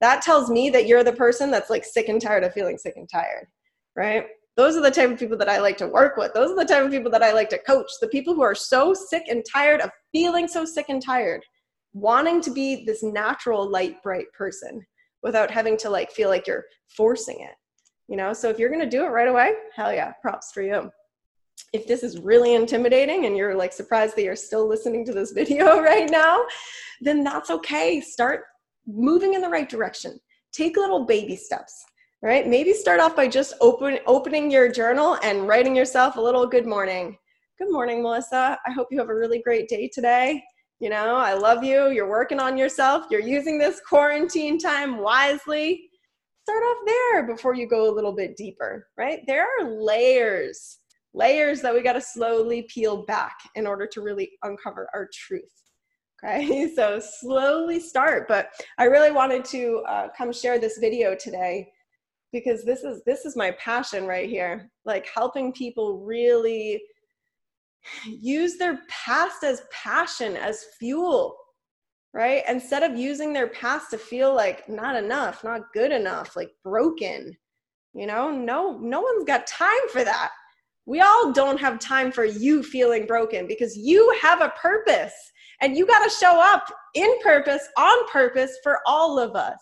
That 0.00 0.22
tells 0.22 0.50
me 0.50 0.70
that 0.70 0.86
you're 0.86 1.04
the 1.04 1.12
person 1.12 1.50
that's 1.50 1.70
like 1.70 1.84
sick 1.84 2.08
and 2.08 2.20
tired 2.20 2.44
of 2.44 2.52
feeling 2.52 2.78
sick 2.78 2.94
and 2.96 3.08
tired. 3.08 3.46
Right? 3.94 4.26
Those 4.56 4.76
are 4.76 4.82
the 4.82 4.90
type 4.90 5.10
of 5.10 5.18
people 5.18 5.38
that 5.38 5.48
I 5.48 5.58
like 5.60 5.78
to 5.78 5.88
work 5.88 6.16
with. 6.16 6.34
Those 6.34 6.50
are 6.50 6.56
the 6.56 6.64
type 6.64 6.84
of 6.84 6.90
people 6.90 7.10
that 7.10 7.22
I 7.22 7.32
like 7.32 7.48
to 7.50 7.58
coach. 7.58 7.88
The 8.00 8.08
people 8.08 8.34
who 8.34 8.42
are 8.42 8.54
so 8.54 8.92
sick 8.92 9.24
and 9.28 9.42
tired 9.50 9.80
of 9.80 9.90
feeling 10.12 10.46
so 10.46 10.64
sick 10.64 10.86
and 10.88 11.02
tired, 11.02 11.42
wanting 11.94 12.40
to 12.42 12.50
be 12.50 12.84
this 12.84 13.02
natural, 13.02 13.68
light, 13.68 14.02
bright 14.02 14.26
person 14.36 14.84
without 15.22 15.50
having 15.50 15.76
to 15.78 15.90
like 15.90 16.10
feel 16.10 16.28
like 16.28 16.46
you're 16.46 16.64
forcing 16.96 17.40
it 17.40 17.54
you 18.12 18.18
know? 18.18 18.34
So 18.34 18.50
if 18.50 18.58
you're 18.58 18.68
going 18.68 18.82
to 18.82 18.88
do 18.88 19.04
it 19.04 19.08
right 19.08 19.28
away 19.28 19.52
hell 19.74 19.92
yeah 19.92 20.12
props 20.20 20.52
for 20.52 20.62
you. 20.62 20.90
If 21.72 21.86
this 21.86 22.02
is 22.02 22.20
really 22.20 22.54
intimidating 22.54 23.24
and 23.24 23.36
you're 23.36 23.54
like 23.54 23.72
surprised 23.72 24.16
that 24.16 24.22
you're 24.22 24.36
still 24.36 24.68
listening 24.68 25.04
to 25.06 25.12
this 25.12 25.32
video 25.40 25.80
right 25.80 26.10
now 26.10 26.44
then 27.00 27.24
that's 27.24 27.50
okay. 27.50 28.00
Start 28.00 28.44
moving 28.86 29.34
in 29.34 29.40
the 29.40 29.48
right 29.48 29.68
direction. 29.68 30.20
Take 30.52 30.76
little 30.76 31.06
baby 31.06 31.36
steps 31.36 31.84
right 32.22 32.46
maybe 32.46 32.72
start 32.72 33.00
off 33.00 33.16
by 33.16 33.28
just 33.28 33.54
open 33.60 33.98
opening 34.06 34.50
your 34.50 34.70
journal 34.70 35.18
and 35.22 35.46
writing 35.48 35.76
yourself 35.76 36.16
a 36.16 36.20
little 36.20 36.46
good 36.46 36.66
morning 36.66 37.16
good 37.58 37.70
morning 37.70 38.02
melissa 38.02 38.58
i 38.66 38.70
hope 38.70 38.88
you 38.90 38.98
have 38.98 39.10
a 39.10 39.14
really 39.14 39.42
great 39.42 39.68
day 39.68 39.88
today 39.92 40.42
you 40.82 40.90
know, 40.90 41.14
I 41.14 41.34
love 41.34 41.62
you. 41.62 41.90
You're 41.90 42.10
working 42.10 42.40
on 42.40 42.58
yourself. 42.58 43.06
You're 43.08 43.20
using 43.20 43.56
this 43.56 43.80
quarantine 43.88 44.58
time 44.58 44.98
wisely. 44.98 45.88
Start 46.42 46.60
off 46.64 46.78
there 46.84 47.22
before 47.24 47.54
you 47.54 47.68
go 47.68 47.88
a 47.88 47.94
little 47.94 48.10
bit 48.12 48.36
deeper, 48.36 48.88
right? 48.98 49.20
There 49.28 49.44
are 49.46 49.70
layers, 49.70 50.78
layers 51.14 51.60
that 51.60 51.72
we 51.72 51.82
got 51.82 51.92
to 51.92 52.00
slowly 52.00 52.62
peel 52.62 53.04
back 53.04 53.36
in 53.54 53.64
order 53.64 53.86
to 53.86 54.00
really 54.00 54.32
uncover 54.42 54.88
our 54.92 55.08
truth. 55.14 55.52
Okay, 56.24 56.72
so 56.76 56.98
slowly 56.98 57.78
start. 57.78 58.26
But 58.26 58.48
I 58.76 58.86
really 58.86 59.12
wanted 59.12 59.44
to 59.46 59.84
uh, 59.86 60.08
come 60.18 60.32
share 60.32 60.58
this 60.58 60.78
video 60.78 61.14
today 61.14 61.71
because 62.32 62.64
this 62.64 62.82
is 62.82 63.02
this 63.04 63.24
is 63.24 63.36
my 63.36 63.50
passion 63.52 64.06
right 64.06 64.28
here, 64.28 64.70
like 64.84 65.06
helping 65.14 65.52
people 65.52 66.00
really 66.04 66.82
use 68.06 68.56
their 68.56 68.80
past 68.88 69.44
as 69.44 69.62
passion, 69.70 70.36
as 70.36 70.64
fuel, 70.78 71.36
right? 72.14 72.42
Instead 72.48 72.82
of 72.82 72.96
using 72.96 73.32
their 73.32 73.48
past 73.48 73.90
to 73.90 73.98
feel 73.98 74.34
like 74.34 74.68
not 74.68 74.96
enough, 74.96 75.44
not 75.44 75.72
good 75.74 75.92
enough, 75.92 76.36
like 76.36 76.50
broken. 76.64 77.36
You 77.94 78.06
know, 78.06 78.30
no, 78.30 78.78
no 78.78 79.00
one's 79.02 79.24
got 79.24 79.46
time 79.46 79.88
for 79.90 80.02
that. 80.04 80.30
We 80.86 81.00
all 81.00 81.32
don't 81.32 81.60
have 81.60 81.78
time 81.78 82.10
for 82.10 82.24
you 82.24 82.62
feeling 82.62 83.06
broken 83.06 83.46
because 83.46 83.76
you 83.76 84.16
have 84.20 84.40
a 84.40 84.52
purpose 84.60 85.12
and 85.60 85.76
you 85.76 85.86
got 85.86 86.02
to 86.02 86.10
show 86.10 86.40
up 86.40 86.64
in 86.94 87.18
purpose, 87.22 87.68
on 87.76 88.08
purpose 88.08 88.56
for 88.62 88.78
all 88.86 89.18
of 89.18 89.36
us. 89.36 89.60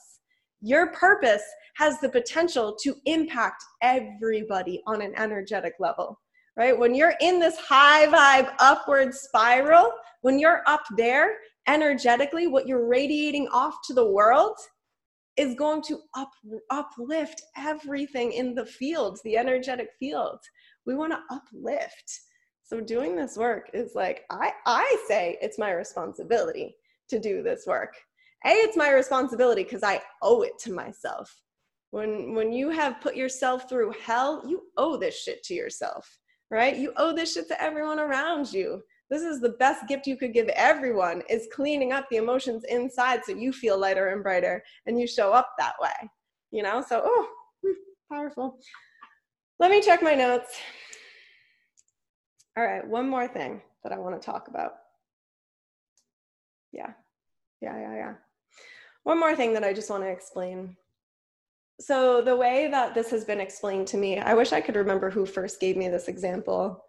Your 0.62 0.92
purpose 0.92 1.42
has 1.76 1.98
the 2.00 2.08
potential 2.08 2.76
to 2.82 2.94
impact 3.06 3.62
everybody 3.82 4.82
on 4.86 5.02
an 5.02 5.14
energetic 5.16 5.74
level 5.78 6.18
right? 6.56 6.78
When 6.78 6.94
you're 6.94 7.14
in 7.20 7.38
this 7.38 7.56
high 7.56 8.06
vibe 8.06 8.52
upward 8.58 9.14
spiral, 9.14 9.92
when 10.20 10.38
you're 10.38 10.62
up 10.66 10.82
there 10.96 11.36
energetically, 11.66 12.48
what 12.48 12.66
you're 12.66 12.86
radiating 12.86 13.48
off 13.48 13.76
to 13.86 13.94
the 13.94 14.04
world 14.04 14.56
is 15.36 15.54
going 15.54 15.82
to 15.82 15.98
up, 16.16 16.30
uplift 16.70 17.42
everything 17.56 18.32
in 18.32 18.54
the 18.54 18.66
fields, 18.66 19.22
the 19.24 19.38
energetic 19.38 19.88
fields. 19.98 20.40
We 20.86 20.94
want 20.94 21.12
to 21.12 21.34
uplift. 21.34 22.20
So 22.62 22.80
doing 22.80 23.16
this 23.16 23.36
work 23.36 23.70
is 23.72 23.92
like 23.94 24.22
I 24.30 24.52
I 24.66 25.04
say 25.08 25.38
it's 25.40 25.58
my 25.58 25.72
responsibility 25.72 26.76
to 27.08 27.18
do 27.18 27.42
this 27.42 27.64
work. 27.66 27.94
A, 28.46 28.50
it's 28.50 28.76
my 28.76 28.90
responsibility 28.90 29.64
because 29.64 29.82
I 29.82 30.00
owe 30.22 30.42
it 30.42 30.58
to 30.60 30.72
myself. 30.72 31.34
When 31.90 32.34
when 32.34 32.52
you 32.52 32.70
have 32.70 33.00
put 33.00 33.16
yourself 33.16 33.68
through 33.68 33.94
hell, 34.04 34.42
you 34.46 34.62
owe 34.76 34.96
this 34.96 35.20
shit 35.20 35.42
to 35.44 35.54
yourself 35.54 36.20
right? 36.50 36.76
You 36.76 36.92
owe 36.96 37.14
this 37.14 37.34
shit 37.34 37.48
to 37.48 37.62
everyone 37.62 37.98
around 37.98 38.52
you. 38.52 38.82
This 39.08 39.22
is 39.22 39.40
the 39.40 39.50
best 39.60 39.88
gift 39.88 40.06
you 40.06 40.16
could 40.16 40.34
give 40.34 40.48
everyone 40.48 41.22
is 41.28 41.48
cleaning 41.52 41.92
up 41.92 42.06
the 42.10 42.16
emotions 42.16 42.64
inside 42.68 43.24
so 43.24 43.32
you 43.32 43.52
feel 43.52 43.78
lighter 43.78 44.08
and 44.08 44.22
brighter 44.22 44.62
and 44.86 45.00
you 45.00 45.06
show 45.06 45.32
up 45.32 45.50
that 45.58 45.74
way. 45.80 46.10
You 46.50 46.62
know? 46.62 46.82
So, 46.86 47.02
oh, 47.04 47.28
powerful. 48.12 48.58
Let 49.58 49.70
me 49.70 49.80
check 49.80 50.02
my 50.02 50.14
notes. 50.14 50.58
All 52.56 52.64
right, 52.64 52.86
one 52.86 53.08
more 53.08 53.28
thing 53.28 53.62
that 53.84 53.92
I 53.92 53.98
want 53.98 54.20
to 54.20 54.24
talk 54.24 54.48
about. 54.48 54.72
Yeah. 56.72 56.90
Yeah, 57.60 57.78
yeah, 57.78 57.94
yeah. 57.94 58.14
One 59.04 59.20
more 59.20 59.36
thing 59.36 59.54
that 59.54 59.64
I 59.64 59.72
just 59.72 59.90
want 59.90 60.02
to 60.02 60.08
explain 60.08 60.76
so 61.80 62.20
the 62.20 62.36
way 62.36 62.68
that 62.70 62.94
this 62.94 63.10
has 63.10 63.24
been 63.24 63.40
explained 63.40 63.86
to 63.86 63.96
me 63.96 64.18
i 64.18 64.34
wish 64.34 64.52
i 64.52 64.60
could 64.60 64.76
remember 64.76 65.10
who 65.10 65.24
first 65.24 65.60
gave 65.60 65.76
me 65.76 65.88
this 65.88 66.08
example 66.08 66.84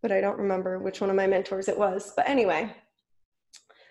but 0.00 0.10
i 0.10 0.20
don't 0.20 0.38
remember 0.38 0.78
which 0.78 1.00
one 1.00 1.10
of 1.10 1.16
my 1.16 1.26
mentors 1.26 1.68
it 1.68 1.78
was. 1.78 2.12
But 2.16 2.28
anyway 2.28 2.74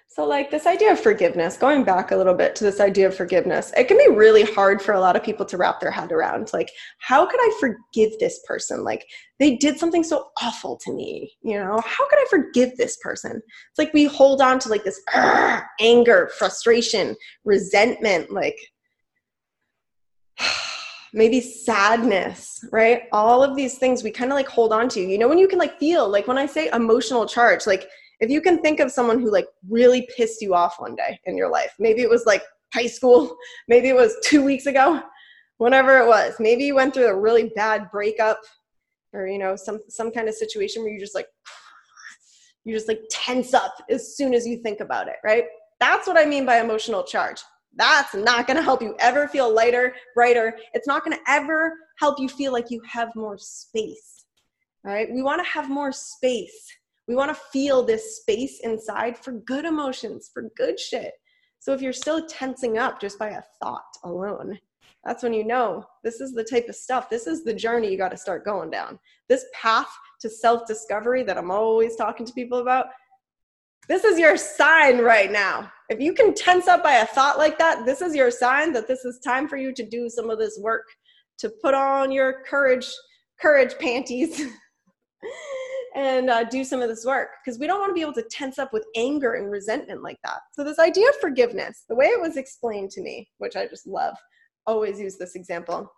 so 0.07 0.25
like 0.25 0.51
this 0.51 0.67
idea 0.67 0.91
of 0.91 0.99
forgiveness 0.99 1.55
going 1.55 1.85
back 1.85 2.11
a 2.11 2.15
little 2.17 2.33
bit 2.33 2.53
to 2.57 2.65
this 2.65 2.81
idea 2.81 3.07
of 3.07 3.15
forgiveness 3.15 3.71
it 3.77 3.87
can 3.87 3.97
be 3.97 4.09
really 4.09 4.43
hard 4.43 4.81
for 4.81 4.93
a 4.93 4.99
lot 4.99 5.15
of 5.15 5.23
people 5.23 5.45
to 5.45 5.55
wrap 5.55 5.79
their 5.79 5.89
head 5.89 6.11
around. 6.11 6.51
Like 6.51 6.69
how 6.99 7.25
could 7.25 7.39
i 7.39 7.57
forgive 7.61 8.19
this 8.19 8.41
person? 8.45 8.83
Like 8.83 9.05
they 9.39 9.55
did 9.55 9.77
something 9.77 10.03
so 10.03 10.31
awful 10.41 10.75
to 10.83 10.91
me 10.91 11.31
you 11.43 11.57
know? 11.57 11.79
How 11.85 12.09
could 12.09 12.19
i 12.19 12.25
forgive 12.29 12.75
this 12.75 12.97
person? 12.97 13.37
It's 13.37 13.77
like 13.77 13.93
we 13.93 14.03
hold 14.03 14.41
on 14.41 14.59
to 14.59 14.69
like 14.69 14.83
this 14.83 15.01
anger 15.79 16.29
frustration 16.37 17.15
resentment 17.45 18.31
like 18.33 18.57
maybe 21.13 21.41
sadness, 21.41 22.63
right? 22.71 23.03
All 23.11 23.43
of 23.43 23.55
these 23.55 23.77
things 23.77 24.03
we 24.03 24.11
kind 24.11 24.31
of 24.31 24.35
like 24.35 24.47
hold 24.47 24.73
on 24.73 24.89
to. 24.89 25.01
You 25.01 25.17
know, 25.17 25.27
when 25.27 25.37
you 25.37 25.47
can 25.47 25.59
like 25.59 25.79
feel, 25.79 26.09
like 26.09 26.27
when 26.27 26.37
I 26.37 26.45
say 26.45 26.69
emotional 26.73 27.25
charge, 27.25 27.67
like 27.67 27.87
if 28.19 28.29
you 28.29 28.41
can 28.41 28.59
think 28.59 28.79
of 28.79 28.91
someone 28.91 29.19
who 29.19 29.31
like 29.31 29.47
really 29.69 30.07
pissed 30.15 30.41
you 30.41 30.53
off 30.53 30.79
one 30.79 30.95
day 30.95 31.19
in 31.25 31.35
your 31.35 31.49
life, 31.49 31.73
maybe 31.79 32.01
it 32.01 32.09
was 32.09 32.25
like 32.25 32.43
high 32.73 32.87
school, 32.87 33.35
maybe 33.67 33.89
it 33.89 33.95
was 33.95 34.15
two 34.23 34.43
weeks 34.43 34.67
ago, 34.67 35.01
whenever 35.57 35.97
it 35.99 36.07
was. 36.07 36.35
Maybe 36.39 36.63
you 36.63 36.75
went 36.75 36.93
through 36.93 37.07
a 37.07 37.19
really 37.19 37.51
bad 37.55 37.89
breakup 37.91 38.39
or, 39.13 39.27
you 39.27 39.39
know, 39.39 39.55
some, 39.55 39.79
some 39.89 40.11
kind 40.11 40.29
of 40.29 40.35
situation 40.35 40.83
where 40.83 40.93
you 40.93 40.99
just 40.99 41.15
like, 41.15 41.27
you 42.63 42.73
just 42.73 42.87
like 42.87 43.01
tense 43.09 43.53
up 43.53 43.73
as 43.89 44.15
soon 44.15 44.33
as 44.33 44.47
you 44.47 44.57
think 44.57 44.79
about 44.79 45.07
it, 45.07 45.15
right? 45.23 45.45
That's 45.79 46.07
what 46.07 46.17
I 46.17 46.25
mean 46.25 46.45
by 46.45 46.61
emotional 46.61 47.03
charge. 47.03 47.41
That's 47.75 48.13
not 48.13 48.47
going 48.47 48.57
to 48.57 48.63
help 48.63 48.81
you 48.81 48.95
ever 48.99 49.27
feel 49.27 49.53
lighter, 49.53 49.93
brighter. 50.13 50.57
It's 50.73 50.87
not 50.87 51.05
going 51.05 51.17
to 51.17 51.23
ever 51.31 51.73
help 51.99 52.19
you 52.19 52.27
feel 52.27 52.51
like 52.51 52.69
you 52.69 52.81
have 52.89 53.09
more 53.15 53.37
space. 53.37 54.25
All 54.85 54.91
right. 54.91 55.11
We 55.11 55.21
want 55.21 55.43
to 55.43 55.49
have 55.49 55.69
more 55.69 55.91
space. 55.91 56.67
We 57.07 57.15
want 57.15 57.29
to 57.29 57.41
feel 57.51 57.83
this 57.83 58.17
space 58.17 58.59
inside 58.63 59.17
for 59.17 59.33
good 59.33 59.65
emotions, 59.65 60.29
for 60.33 60.49
good 60.55 60.79
shit. 60.79 61.13
So 61.59 61.73
if 61.73 61.81
you're 61.81 61.93
still 61.93 62.25
tensing 62.27 62.77
up 62.77 62.99
just 62.99 63.19
by 63.19 63.29
a 63.29 63.41
thought 63.61 63.83
alone, 64.03 64.57
that's 65.03 65.23
when 65.23 65.33
you 65.33 65.43
know 65.43 65.85
this 66.03 66.21
is 66.21 66.31
the 66.33 66.43
type 66.43 66.67
of 66.69 66.75
stuff, 66.75 67.09
this 67.09 67.27
is 67.27 67.43
the 67.43 67.53
journey 67.53 67.91
you 67.91 67.97
got 67.97 68.11
to 68.11 68.17
start 68.17 68.45
going 68.45 68.69
down. 68.69 68.99
This 69.29 69.45
path 69.53 69.89
to 70.21 70.29
self 70.29 70.67
discovery 70.67 71.23
that 71.23 71.37
I'm 71.37 71.51
always 71.51 71.95
talking 71.95 72.25
to 72.25 72.33
people 72.33 72.59
about, 72.59 72.87
this 73.87 74.03
is 74.03 74.19
your 74.19 74.37
sign 74.37 74.99
right 74.99 75.31
now. 75.31 75.71
If 75.89 75.99
you 75.99 76.13
can 76.13 76.33
tense 76.33 76.67
up 76.67 76.83
by 76.83 76.93
a 76.93 77.05
thought 77.05 77.37
like 77.37 77.57
that, 77.57 77.85
this 77.85 78.01
is 78.01 78.15
your 78.15 78.31
sign 78.31 78.71
that 78.73 78.87
this 78.87 79.03
is 79.03 79.19
time 79.19 79.47
for 79.47 79.57
you 79.57 79.73
to 79.73 79.85
do 79.85 80.09
some 80.09 80.29
of 80.29 80.39
this 80.39 80.57
work, 80.61 80.87
to 81.39 81.51
put 81.61 81.73
on 81.73 82.11
your 82.11 82.43
courage, 82.47 82.87
courage 83.39 83.73
panties. 83.79 84.41
and 85.95 86.29
uh, 86.29 86.43
do 86.45 86.63
some 86.63 86.81
of 86.81 86.89
this 86.89 87.05
work 87.05 87.29
because 87.43 87.59
we 87.59 87.67
don't 87.67 87.79
want 87.79 87.89
to 87.89 87.93
be 87.93 88.01
able 88.01 88.13
to 88.13 88.25
tense 88.31 88.57
up 88.59 88.71
with 88.71 88.85
anger 88.95 89.33
and 89.33 89.51
resentment 89.51 90.01
like 90.01 90.17
that. 90.23 90.39
So, 90.53 90.63
this 90.63 90.79
idea 90.79 91.09
of 91.09 91.15
forgiveness, 91.15 91.83
the 91.89 91.95
way 91.95 92.05
it 92.05 92.21
was 92.21 92.37
explained 92.37 92.91
to 92.91 93.01
me, 93.01 93.29
which 93.39 93.55
I 93.55 93.67
just 93.67 93.87
love, 93.87 94.15
always 94.65 94.99
use 94.99 95.17
this 95.17 95.35
example, 95.35 95.91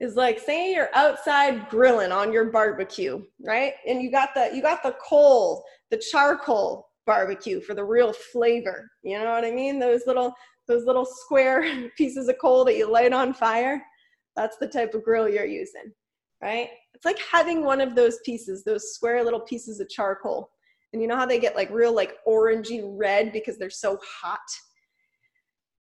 is 0.00 0.16
like 0.16 0.38
say 0.38 0.72
you're 0.72 0.88
outside 0.94 1.68
grilling 1.68 2.12
on 2.12 2.32
your 2.32 2.46
barbecue, 2.46 3.22
right? 3.44 3.74
And 3.86 4.02
you 4.02 4.10
got 4.10 4.30
the 4.34 4.50
you 4.54 4.62
got 4.62 4.82
the 4.82 4.96
coal, 5.06 5.62
the 5.90 5.98
charcoal 5.98 6.88
barbecue 7.06 7.60
for 7.60 7.74
the 7.74 7.84
real 7.84 8.12
flavor. 8.12 8.88
You 9.02 9.18
know 9.18 9.32
what 9.32 9.44
I 9.44 9.50
mean? 9.50 9.78
Those 9.78 10.02
little 10.06 10.34
those 10.68 10.84
little 10.84 11.04
square 11.04 11.90
pieces 11.98 12.28
of 12.28 12.36
coal 12.40 12.64
that 12.64 12.76
you 12.76 12.90
light 12.90 13.12
on 13.12 13.34
fire. 13.34 13.82
That's 14.36 14.56
the 14.58 14.68
type 14.68 14.94
of 14.94 15.02
grill 15.02 15.28
you're 15.28 15.44
using, 15.44 15.92
right? 16.40 16.68
It's 16.94 17.04
like 17.04 17.18
having 17.18 17.64
one 17.64 17.80
of 17.80 17.94
those 17.94 18.18
pieces, 18.24 18.62
those 18.62 18.94
square 18.94 19.24
little 19.24 19.40
pieces 19.40 19.80
of 19.80 19.88
charcoal. 19.88 20.50
And 20.92 21.02
you 21.02 21.08
know 21.08 21.16
how 21.16 21.26
they 21.26 21.40
get 21.40 21.56
like 21.56 21.70
real 21.70 21.92
like 21.92 22.16
orangey 22.26 22.82
red 22.84 23.32
because 23.32 23.58
they're 23.58 23.70
so 23.70 23.98
hot? 24.04 24.38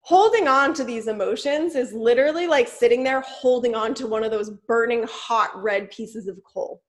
Holding 0.01 0.47
on 0.47 0.75
to 0.75 0.83
these 0.83 1.07
emotions 1.07 1.73
is 1.73 1.91
literally 1.91 2.45
like 2.45 2.67
sitting 2.67 3.03
there 3.03 3.21
holding 3.21 3.73
on 3.73 3.95
to 3.95 4.05
one 4.05 4.23
of 4.23 4.29
those 4.29 4.51
burning 4.67 5.03
hot 5.09 5.49
red 5.55 5.89
pieces 5.89 6.27
of 6.27 6.37
coal. 6.43 6.83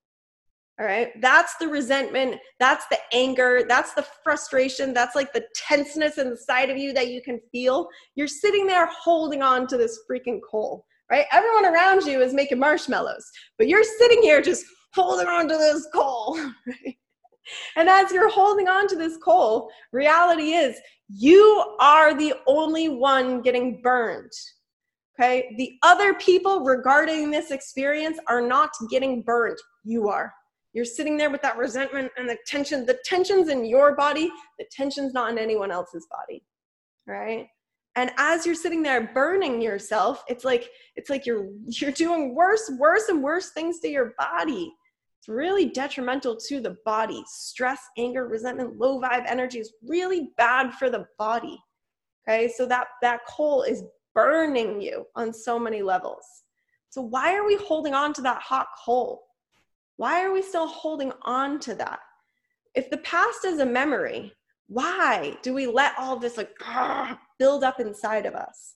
All 0.78 0.86
right. 0.86 1.08
That's 1.22 1.56
the 1.56 1.68
resentment. 1.68 2.38
That's 2.60 2.86
the 2.88 2.98
anger. 3.12 3.64
That's 3.66 3.94
the 3.94 4.06
frustration. 4.22 4.92
That's 4.92 5.16
like 5.16 5.32
the 5.32 5.46
tenseness 5.54 6.18
inside 6.18 6.68
of 6.68 6.76
you 6.76 6.92
that 6.92 7.08
you 7.08 7.22
can 7.22 7.40
feel. 7.50 7.88
You're 8.14 8.28
sitting 8.28 8.66
there 8.66 8.86
holding 8.86 9.42
on 9.42 9.66
to 9.68 9.78
this 9.78 10.00
freaking 10.10 10.40
coal 10.48 10.84
right? 11.10 11.26
Everyone 11.32 11.66
around 11.66 12.04
you 12.04 12.20
is 12.20 12.34
making 12.34 12.58
marshmallows, 12.58 13.30
but 13.58 13.68
you're 13.68 13.84
sitting 13.84 14.22
here 14.22 14.42
just 14.42 14.64
holding 14.94 15.26
on 15.26 15.48
to 15.48 15.56
this 15.56 15.86
coal, 15.92 16.36
right? 16.66 16.96
And 17.76 17.88
as 17.88 18.10
you're 18.10 18.30
holding 18.30 18.68
on 18.68 18.88
to 18.88 18.96
this 18.96 19.16
coal, 19.18 19.70
reality 19.92 20.52
is 20.52 20.76
you 21.08 21.76
are 21.78 22.12
the 22.14 22.34
only 22.46 22.88
one 22.88 23.40
getting 23.40 23.80
burned. 23.82 24.32
Okay? 25.18 25.54
The 25.56 25.78
other 25.82 26.14
people 26.14 26.64
regarding 26.64 27.30
this 27.30 27.52
experience 27.52 28.18
are 28.28 28.40
not 28.42 28.70
getting 28.90 29.22
burned. 29.22 29.58
You 29.84 30.08
are. 30.08 30.32
You're 30.76 30.84
sitting 30.84 31.16
there 31.16 31.30
with 31.30 31.40
that 31.40 31.56
resentment 31.56 32.12
and 32.18 32.28
the 32.28 32.36
tension. 32.46 32.84
The 32.84 32.98
tension's 33.02 33.48
in 33.48 33.64
your 33.64 33.96
body, 33.96 34.30
the 34.58 34.66
tension's 34.70 35.14
not 35.14 35.30
in 35.30 35.38
anyone 35.38 35.70
else's 35.70 36.06
body. 36.10 36.44
Right? 37.06 37.48
and 37.96 38.10
as 38.18 38.44
you're 38.44 38.54
sitting 38.54 38.82
there 38.82 39.10
burning 39.14 39.60
yourself 39.60 40.22
it's 40.28 40.44
like 40.44 40.68
it's 40.94 41.10
like 41.10 41.26
you're 41.26 41.48
you're 41.66 41.90
doing 41.90 42.34
worse 42.34 42.70
worse 42.78 43.08
and 43.08 43.22
worse 43.22 43.50
things 43.50 43.80
to 43.80 43.88
your 43.88 44.14
body 44.18 44.72
it's 45.18 45.28
really 45.28 45.70
detrimental 45.70 46.36
to 46.36 46.60
the 46.60 46.76
body 46.84 47.22
stress 47.26 47.80
anger 47.98 48.28
resentment 48.28 48.78
low 48.78 49.00
vibe 49.00 49.24
energy 49.26 49.58
is 49.58 49.72
really 49.82 50.28
bad 50.36 50.72
for 50.74 50.90
the 50.90 51.06
body 51.18 51.58
okay 52.28 52.52
so 52.54 52.66
that 52.66 52.88
that 53.02 53.20
coal 53.26 53.62
is 53.62 53.82
burning 54.14 54.80
you 54.80 55.04
on 55.16 55.32
so 55.32 55.58
many 55.58 55.82
levels 55.82 56.24
so 56.90 57.00
why 57.00 57.34
are 57.34 57.46
we 57.46 57.56
holding 57.56 57.94
on 57.94 58.12
to 58.12 58.22
that 58.22 58.40
hot 58.40 58.66
coal 58.84 59.22
why 59.96 60.24
are 60.24 60.32
we 60.32 60.42
still 60.42 60.66
holding 60.66 61.12
on 61.22 61.58
to 61.60 61.74
that? 61.74 62.00
If 62.74 62.90
the 62.90 62.98
past 62.98 63.44
is 63.44 63.60
a 63.60 63.66
memory 63.66 64.32
why 64.68 65.36
do 65.42 65.54
we 65.54 65.66
let 65.66 65.92
all 65.98 66.16
this 66.16 66.36
like 66.36 66.50
build 67.38 67.64
up 67.64 67.80
inside 67.80 68.26
of 68.26 68.34
us? 68.34 68.74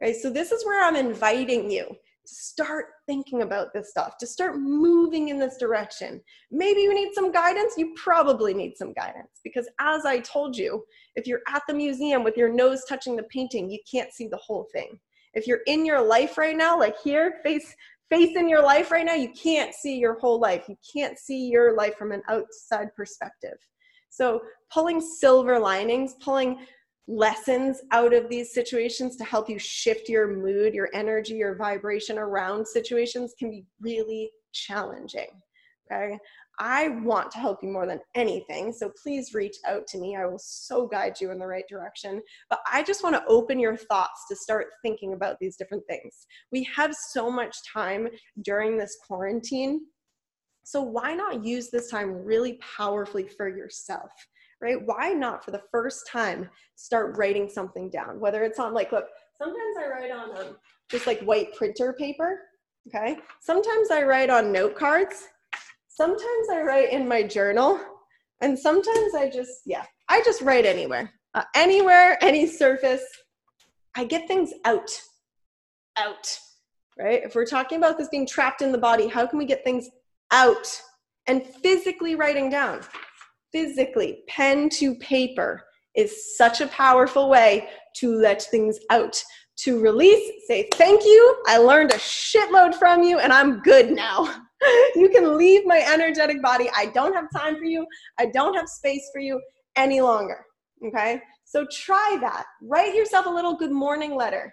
Right? 0.00 0.16
So 0.16 0.30
this 0.30 0.52
is 0.52 0.64
where 0.64 0.84
i'm 0.84 0.96
inviting 0.96 1.70
you 1.70 1.86
to 1.86 2.34
start 2.34 2.86
thinking 3.06 3.42
about 3.42 3.72
this 3.72 3.90
stuff 3.90 4.16
to 4.18 4.26
start 4.26 4.56
moving 4.56 5.28
in 5.28 5.38
this 5.38 5.56
direction. 5.58 6.20
Maybe 6.52 6.80
you 6.80 6.94
need 6.94 7.14
some 7.14 7.32
guidance. 7.32 7.74
You 7.76 7.92
probably 7.96 8.54
need 8.54 8.76
some 8.76 8.92
guidance 8.92 9.40
because 9.42 9.68
as 9.80 10.04
i 10.04 10.20
told 10.20 10.56
you 10.56 10.84
if 11.16 11.26
you're 11.26 11.42
at 11.48 11.62
the 11.68 11.74
museum 11.74 12.22
with 12.22 12.36
your 12.36 12.52
nose 12.52 12.84
touching 12.88 13.16
the 13.16 13.24
painting 13.24 13.70
you 13.70 13.78
can't 13.90 14.12
see 14.12 14.28
the 14.28 14.36
whole 14.36 14.68
thing. 14.72 14.98
If 15.34 15.46
you're 15.46 15.62
in 15.66 15.86
your 15.86 16.00
life 16.00 16.36
right 16.38 16.56
now 16.56 16.78
like 16.78 16.96
here 17.02 17.40
face 17.42 17.74
face 18.12 18.36
in 18.36 18.48
your 18.48 18.62
life 18.62 18.90
right 18.90 19.06
now 19.06 19.14
you 19.14 19.30
can't 19.30 19.74
see 19.74 19.96
your 19.96 20.18
whole 20.18 20.38
life 20.38 20.64
you 20.68 20.76
can't 20.94 21.18
see 21.18 21.48
your 21.48 21.76
life 21.76 21.96
from 21.96 22.12
an 22.12 22.22
outside 22.28 22.88
perspective 22.94 23.58
so, 24.12 24.42
pulling 24.70 25.00
silver 25.00 25.58
linings, 25.58 26.16
pulling 26.22 26.66
lessons 27.08 27.80
out 27.92 28.12
of 28.12 28.28
these 28.28 28.52
situations 28.52 29.16
to 29.16 29.24
help 29.24 29.48
you 29.48 29.58
shift 29.58 30.06
your 30.06 30.28
mood, 30.28 30.74
your 30.74 30.90
energy, 30.92 31.32
your 31.32 31.56
vibration 31.56 32.18
around 32.18 32.68
situations 32.68 33.32
can 33.38 33.50
be 33.50 33.64
really 33.80 34.30
challenging. 34.52 35.28
Okay. 35.92 36.18
I 36.58 36.88
want 37.02 37.30
to 37.32 37.38
help 37.38 37.58
you 37.62 37.70
more 37.70 37.86
than 37.86 38.00
anything. 38.14 38.72
So 38.72 38.92
please 39.02 39.34
reach 39.34 39.56
out 39.66 39.86
to 39.88 39.98
me. 39.98 40.16
I 40.16 40.26
will 40.26 40.38
so 40.38 40.86
guide 40.86 41.20
you 41.20 41.30
in 41.30 41.38
the 41.38 41.46
right 41.46 41.64
direction. 41.68 42.22
But 42.50 42.60
I 42.70 42.82
just 42.82 43.02
want 43.02 43.16
to 43.16 43.24
open 43.26 43.58
your 43.58 43.76
thoughts 43.76 44.26
to 44.28 44.36
start 44.36 44.66
thinking 44.82 45.12
about 45.12 45.36
these 45.40 45.56
different 45.56 45.84
things. 45.88 46.26
We 46.50 46.64
have 46.74 46.94
so 46.94 47.30
much 47.30 47.56
time 47.72 48.08
during 48.42 48.78
this 48.78 48.96
quarantine 49.06 49.80
so 50.64 50.80
why 50.80 51.14
not 51.14 51.44
use 51.44 51.70
this 51.70 51.90
time 51.90 52.24
really 52.24 52.58
powerfully 52.76 53.28
for 53.28 53.48
yourself? 53.48 54.10
Right? 54.60 54.78
Why 54.84 55.12
not 55.12 55.44
for 55.44 55.50
the 55.50 55.62
first 55.72 56.06
time 56.10 56.48
start 56.76 57.16
writing 57.16 57.48
something 57.48 57.90
down? 57.90 58.20
Whether 58.20 58.44
it's 58.44 58.60
on 58.60 58.74
like 58.74 58.92
look, 58.92 59.06
sometimes 59.38 59.76
I 59.78 59.88
write 59.88 60.10
on 60.12 60.36
um, 60.36 60.56
just 60.88 61.06
like 61.06 61.20
white 61.22 61.52
printer 61.56 61.92
paper, 61.94 62.42
okay? 62.88 63.18
Sometimes 63.40 63.90
I 63.90 64.02
write 64.02 64.30
on 64.30 64.52
note 64.52 64.76
cards. 64.76 65.28
Sometimes 65.94 66.48
I 66.50 66.62
write 66.62 66.92
in 66.92 67.06
my 67.06 67.22
journal, 67.22 67.80
and 68.40 68.58
sometimes 68.58 69.14
I 69.14 69.30
just 69.32 69.62
yeah, 69.66 69.84
I 70.08 70.22
just 70.22 70.42
write 70.42 70.66
anywhere. 70.66 71.10
Uh, 71.34 71.44
anywhere, 71.54 72.18
any 72.22 72.46
surface. 72.46 73.04
I 73.94 74.04
get 74.04 74.26
things 74.26 74.52
out. 74.64 74.90
Out. 75.98 76.38
Right? 76.98 77.22
If 77.22 77.34
we're 77.34 77.46
talking 77.46 77.78
about 77.78 77.98
this 77.98 78.08
being 78.08 78.26
trapped 78.26 78.62
in 78.62 78.72
the 78.72 78.78
body, 78.78 79.06
how 79.06 79.26
can 79.26 79.38
we 79.38 79.44
get 79.44 79.64
things 79.64 79.88
out 80.30 80.80
and 81.26 81.44
physically 81.62 82.14
writing 82.14 82.50
down. 82.50 82.80
Physically, 83.52 84.22
pen 84.28 84.68
to 84.70 84.94
paper 84.96 85.62
is 85.94 86.36
such 86.36 86.60
a 86.60 86.66
powerful 86.68 87.28
way 87.28 87.68
to 87.96 88.14
let 88.16 88.42
things 88.42 88.78
out, 88.90 89.22
to 89.58 89.80
release, 89.80 90.32
say, 90.48 90.68
Thank 90.74 91.04
you. 91.04 91.36
I 91.46 91.58
learned 91.58 91.92
a 91.92 91.96
shitload 91.96 92.74
from 92.74 93.02
you, 93.02 93.18
and 93.18 93.32
I'm 93.32 93.60
good 93.60 93.92
now. 93.92 94.34
you 94.94 95.08
can 95.12 95.36
leave 95.36 95.66
my 95.66 95.84
energetic 95.92 96.42
body. 96.42 96.70
I 96.76 96.86
don't 96.86 97.14
have 97.14 97.26
time 97.34 97.56
for 97.56 97.64
you. 97.64 97.86
I 98.18 98.26
don't 98.26 98.54
have 98.54 98.68
space 98.68 99.08
for 99.12 99.20
you 99.20 99.40
any 99.76 100.00
longer. 100.00 100.44
Okay? 100.86 101.20
So 101.44 101.66
try 101.72 102.18
that. 102.20 102.44
Write 102.62 102.94
yourself 102.94 103.26
a 103.26 103.30
little 103.30 103.56
good 103.56 103.72
morning 103.72 104.14
letter 104.14 104.52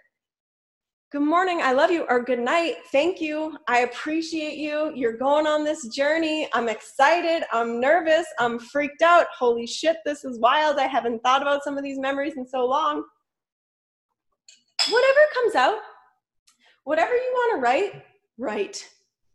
good 1.11 1.21
morning, 1.23 1.59
I 1.59 1.71
love 1.71 1.89
you, 1.89 2.05
or 2.07 2.23
good 2.23 2.37
night, 2.37 2.75
thank 2.91 3.19
you, 3.19 3.57
I 3.67 3.79
appreciate 3.79 4.59
you, 4.59 4.91
you're 4.93 5.17
going 5.17 5.47
on 5.47 5.63
this 5.63 5.87
journey, 5.87 6.47
I'm 6.53 6.69
excited, 6.69 7.43
I'm 7.51 7.79
nervous, 7.79 8.27
I'm 8.37 8.59
freaked 8.59 9.01
out, 9.01 9.25
holy 9.35 9.65
shit, 9.65 9.97
this 10.05 10.23
is 10.23 10.37
wild, 10.37 10.77
I 10.77 10.85
haven't 10.85 11.23
thought 11.23 11.41
about 11.41 11.63
some 11.63 11.79
of 11.79 11.83
these 11.83 11.97
memories 11.97 12.33
in 12.37 12.47
so 12.47 12.63
long. 12.63 13.03
Whatever 14.87 15.19
comes 15.33 15.55
out, 15.55 15.79
whatever 16.83 17.15
you 17.15 17.31
want 17.33 17.55
to 17.55 17.61
write, 17.63 18.03
write. 18.37 18.87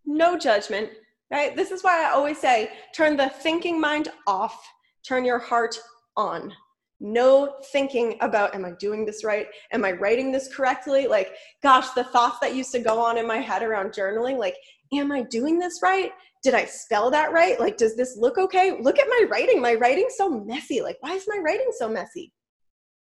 No 0.07 0.39
judgment, 0.39 0.91
right? 1.31 1.57
This 1.57 1.71
is 1.71 1.83
why 1.83 2.05
I 2.05 2.11
always 2.11 2.39
say 2.39 2.71
turn 2.95 3.17
the 3.17 3.29
thinking 3.29 3.81
mind 3.81 4.09
off, 4.27 4.67
turn 5.07 5.25
your 5.25 5.39
heart 5.39 5.79
on. 6.17 6.53
No 7.01 7.57
thinking 7.73 8.17
about 8.21 8.55
am 8.55 8.65
i 8.65 8.71
doing 8.79 9.05
this 9.05 9.25
right? 9.25 9.47
Am 9.73 9.85
i 9.85 9.93
writing 9.93 10.31
this 10.31 10.55
correctly? 10.55 11.07
Like 11.07 11.33
gosh 11.63 11.91
the 11.91 12.05
thoughts 12.05 12.39
that 12.41 12.55
used 12.55 12.73
to 12.73 12.79
go 12.79 12.99
on 13.01 13.19
in 13.19 13.27
my 13.27 13.39
head 13.39 13.63
around 13.63 13.93
journaling 13.93 14.39
like 14.39 14.57
am 14.93 15.11
i 15.11 15.23
doing 15.23 15.59
this 15.59 15.81
right? 15.83 16.13
Did 16.43 16.55
i 16.55 16.65
spell 16.65 17.11
that 17.11 17.33
right? 17.33 17.59
Like 17.59 17.77
does 17.77 17.97
this 17.97 18.17
look 18.17 18.39
okay? 18.39 18.79
Look 18.81 18.99
at 18.99 19.09
my 19.09 19.27
writing. 19.29 19.61
My 19.61 19.75
writing's 19.75 20.17
so 20.17 20.31
messy. 20.45 20.81
Like 20.83 20.97
why 21.01 21.15
is 21.15 21.25
my 21.27 21.41
writing 21.45 21.71
so 21.77 21.89
messy? 21.89 22.33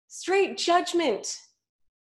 Straight 0.09 0.59
judgment 0.59 1.27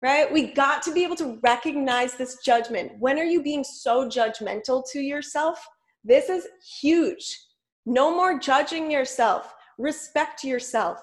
right? 0.02 0.32
We 0.32 0.54
got 0.54 0.82
to 0.84 0.94
be 0.94 1.04
able 1.04 1.16
to 1.18 1.40
recognize 1.44 2.16
this 2.16 2.38
judgment. 2.46 2.94
When 3.00 3.18
are 3.18 3.26
you 3.26 3.42
being 3.42 3.64
so 3.64 4.08
judgmental 4.08 4.84
to 4.92 5.00
yourself? 5.00 5.66
This 6.04 6.30
is 6.30 6.48
huge. 6.80 7.40
No 7.86 8.12
more 8.12 8.40
judging 8.40 8.92
yourself. 8.92 9.54
Respect 9.78 10.44
yourself. 10.44 11.00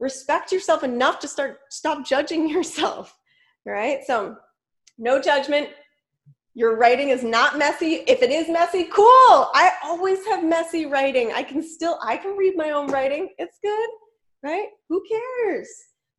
Respect 0.00 0.52
yourself 0.52 0.82
enough 0.82 1.18
to 1.20 1.28
start 1.28 1.58
stop 1.70 2.04
judging 2.04 2.48
yourself 2.54 3.16
right? 3.66 4.00
So 4.06 4.36
no 4.98 5.20
judgment. 5.20 5.68
Your 6.56 6.76
writing 6.76 7.08
is 7.08 7.24
not 7.24 7.58
messy. 7.58 8.04
If 8.06 8.22
it 8.22 8.30
is 8.30 8.48
messy 8.48 8.84
cool. 8.84 9.50
I 9.54 9.72
always 9.82 10.24
have 10.26 10.44
messy 10.44 10.86
writing. 10.86 11.32
I 11.32 11.42
can 11.42 11.62
still 11.62 11.98
i 12.02 12.16
can 12.16 12.36
read 12.36 12.56
my 12.56 12.70
own 12.70 12.88
writing. 12.88 13.30
It's 13.38 13.58
good 13.62 13.90
right? 14.42 14.68
Who 14.90 15.02
cares 15.10 15.68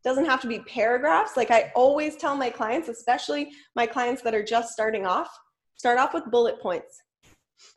doesn't 0.06 0.26
have 0.26 0.42
to 0.42 0.48
be 0.48 0.60
paragraphs 0.60 1.36
like 1.36 1.52
i 1.52 1.72
always 1.76 2.16
tell 2.16 2.36
my 2.36 2.50
clients 2.50 2.88
especially 2.88 3.52
my 3.76 3.86
clients 3.86 4.22
that 4.22 4.34
are 4.34 4.44
just 4.44 4.72
starting 4.72 5.06
off 5.06 5.30
start 5.76 6.00
off 6.00 6.14
with 6.14 6.32
bullet 6.32 6.60
points 6.62 7.02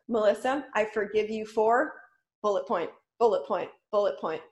melissa 0.09 0.65
i 0.75 0.85
forgive 0.85 1.29
you 1.29 1.45
for 1.45 1.93
bullet 2.43 2.67
point 2.67 2.91
bullet 3.19 3.45
point 3.47 3.71
bullet 3.91 4.19
point. 4.21 4.43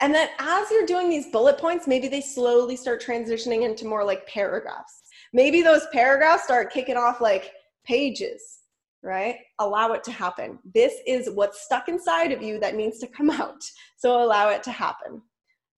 and 0.00 0.14
then 0.14 0.28
as 0.38 0.70
you're 0.70 0.86
doing 0.86 1.10
these 1.10 1.26
bullet 1.26 1.58
points 1.58 1.86
maybe 1.86 2.08
they 2.08 2.22
slowly 2.22 2.76
start 2.76 3.04
transitioning 3.04 3.62
into 3.68 3.84
more 3.84 4.04
like 4.04 4.26
paragraphs 4.26 5.02
maybe 5.34 5.60
those 5.60 5.86
paragraphs 5.92 6.44
start 6.44 6.72
kicking 6.72 6.96
off 6.96 7.20
like 7.20 7.52
pages, 7.84 8.60
right? 9.02 9.36
Allow 9.58 9.92
it 9.92 10.04
to 10.04 10.12
happen. 10.12 10.58
This 10.74 10.94
is 11.06 11.30
what's 11.30 11.62
stuck 11.62 11.88
inside 11.88 12.32
of 12.32 12.42
you 12.42 12.58
that 12.60 12.74
needs 12.74 12.98
to 13.00 13.06
come 13.06 13.30
out. 13.42 13.62
So 13.96 14.22
allow 14.22 14.48
it 14.48 14.62
to 14.64 14.70
happen. 14.70 15.20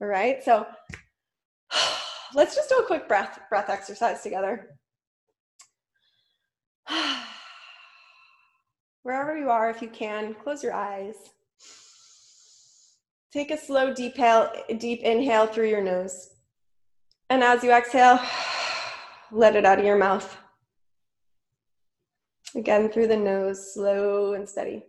All 0.01 0.07
right. 0.07 0.43
So 0.43 0.65
let's 2.35 2.55
just 2.55 2.69
do 2.69 2.77
a 2.77 2.85
quick 2.85 3.07
breath 3.07 3.39
breath 3.49 3.69
exercise 3.69 4.21
together. 4.21 4.77
Wherever 9.03 9.37
you 9.37 9.49
are, 9.49 9.69
if 9.69 9.81
you 9.81 9.89
can, 9.89 10.33
close 10.33 10.63
your 10.63 10.73
eyes. 10.73 11.15
Take 13.31 13.51
a 13.51 13.57
slow 13.57 13.93
deep, 13.93 14.15
deep 14.77 15.01
inhale 15.01 15.47
through 15.47 15.69
your 15.69 15.83
nose. 15.83 16.29
And 17.29 17.43
as 17.43 17.63
you 17.63 17.71
exhale, 17.71 18.19
let 19.31 19.55
it 19.55 19.65
out 19.65 19.79
of 19.79 19.85
your 19.85 19.97
mouth. 19.97 20.37
Again, 22.55 22.89
through 22.89 23.07
the 23.07 23.17
nose, 23.17 23.73
slow 23.73 24.33
and 24.33 24.47
steady. 24.47 24.85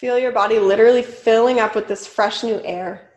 Feel 0.00 0.18
your 0.18 0.32
body 0.32 0.58
literally 0.58 1.02
filling 1.02 1.60
up 1.60 1.74
with 1.74 1.86
this 1.86 2.06
fresh 2.06 2.42
new 2.42 2.58
air. 2.64 3.10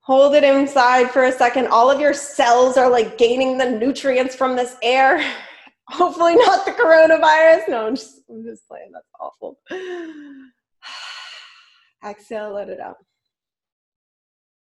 Hold 0.00 0.34
it 0.34 0.44
inside 0.44 1.10
for 1.10 1.24
a 1.24 1.32
second. 1.32 1.66
All 1.66 1.90
of 1.90 2.00
your 2.00 2.14
cells 2.14 2.78
are 2.78 2.88
like 2.88 3.18
gaining 3.18 3.58
the 3.58 3.68
nutrients 3.68 4.34
from 4.34 4.56
this 4.56 4.76
air. 4.82 5.22
Hopefully, 5.88 6.36
not 6.36 6.64
the 6.64 6.70
coronavirus. 6.70 7.68
No, 7.68 7.86
I'm 7.86 7.96
just, 7.96 8.22
I'm 8.30 8.42
just 8.44 8.66
playing. 8.66 8.92
That's 8.94 9.10
awful. 9.20 9.58
Exhale, 12.08 12.54
let 12.54 12.70
it 12.70 12.80
out. 12.80 12.96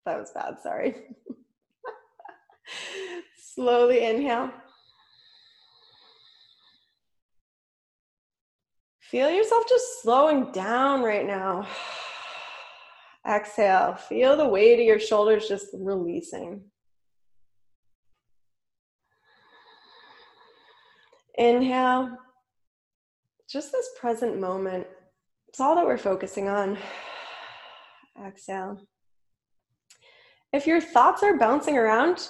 That 0.08 0.18
was 0.18 0.32
bad. 0.34 0.56
Sorry. 0.64 1.04
Slowly 3.38 4.04
inhale. 4.04 4.50
Feel 9.14 9.30
yourself 9.30 9.66
just 9.70 10.02
slowing 10.02 10.52
down 10.54 11.04
right 11.04 11.28
now. 11.28 11.68
Exhale. 13.30 13.94
Feel 13.94 14.36
the 14.36 14.48
weight 14.48 14.80
of 14.80 14.86
your 14.88 15.00
shoulders 15.00 15.48
just 15.48 15.68
releasing. 15.72 16.64
Inhale. 21.38 22.18
Just 23.48 23.72
this 23.72 23.88
present 24.00 24.40
moment. 24.40 24.88
It's 25.48 25.60
all 25.60 25.76
that 25.76 25.86
we're 25.86 26.00
focusing 26.00 26.50
on. 26.50 26.80
Exhale. 28.26 28.82
If 30.52 30.66
your 30.66 30.82
thoughts 30.82 31.22
are 31.22 31.38
bouncing 31.38 31.78
around, 31.78 32.30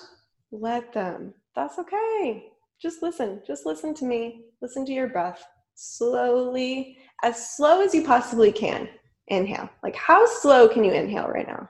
let 0.52 0.92
them. 0.92 1.34
That's 1.56 1.80
okay. 1.80 2.48
Just 2.82 3.02
listen. 3.02 3.42
Just 3.48 3.66
listen 3.66 3.94
to 3.94 4.04
me. 4.04 4.48
Listen 4.62 4.86
to 4.86 4.92
your 4.92 5.08
breath. 5.08 5.46
Slowly, 5.76 6.98
as 7.24 7.56
slow 7.56 7.82
as 7.82 7.94
you 7.94 8.04
possibly 8.04 8.52
can. 8.52 8.90
Inhale. 9.28 9.70
Like, 9.82 9.96
how 9.96 10.26
slow 10.26 10.68
can 10.68 10.84
you 10.84 10.92
inhale 10.92 11.28
right 11.28 11.48
now? 11.48 11.70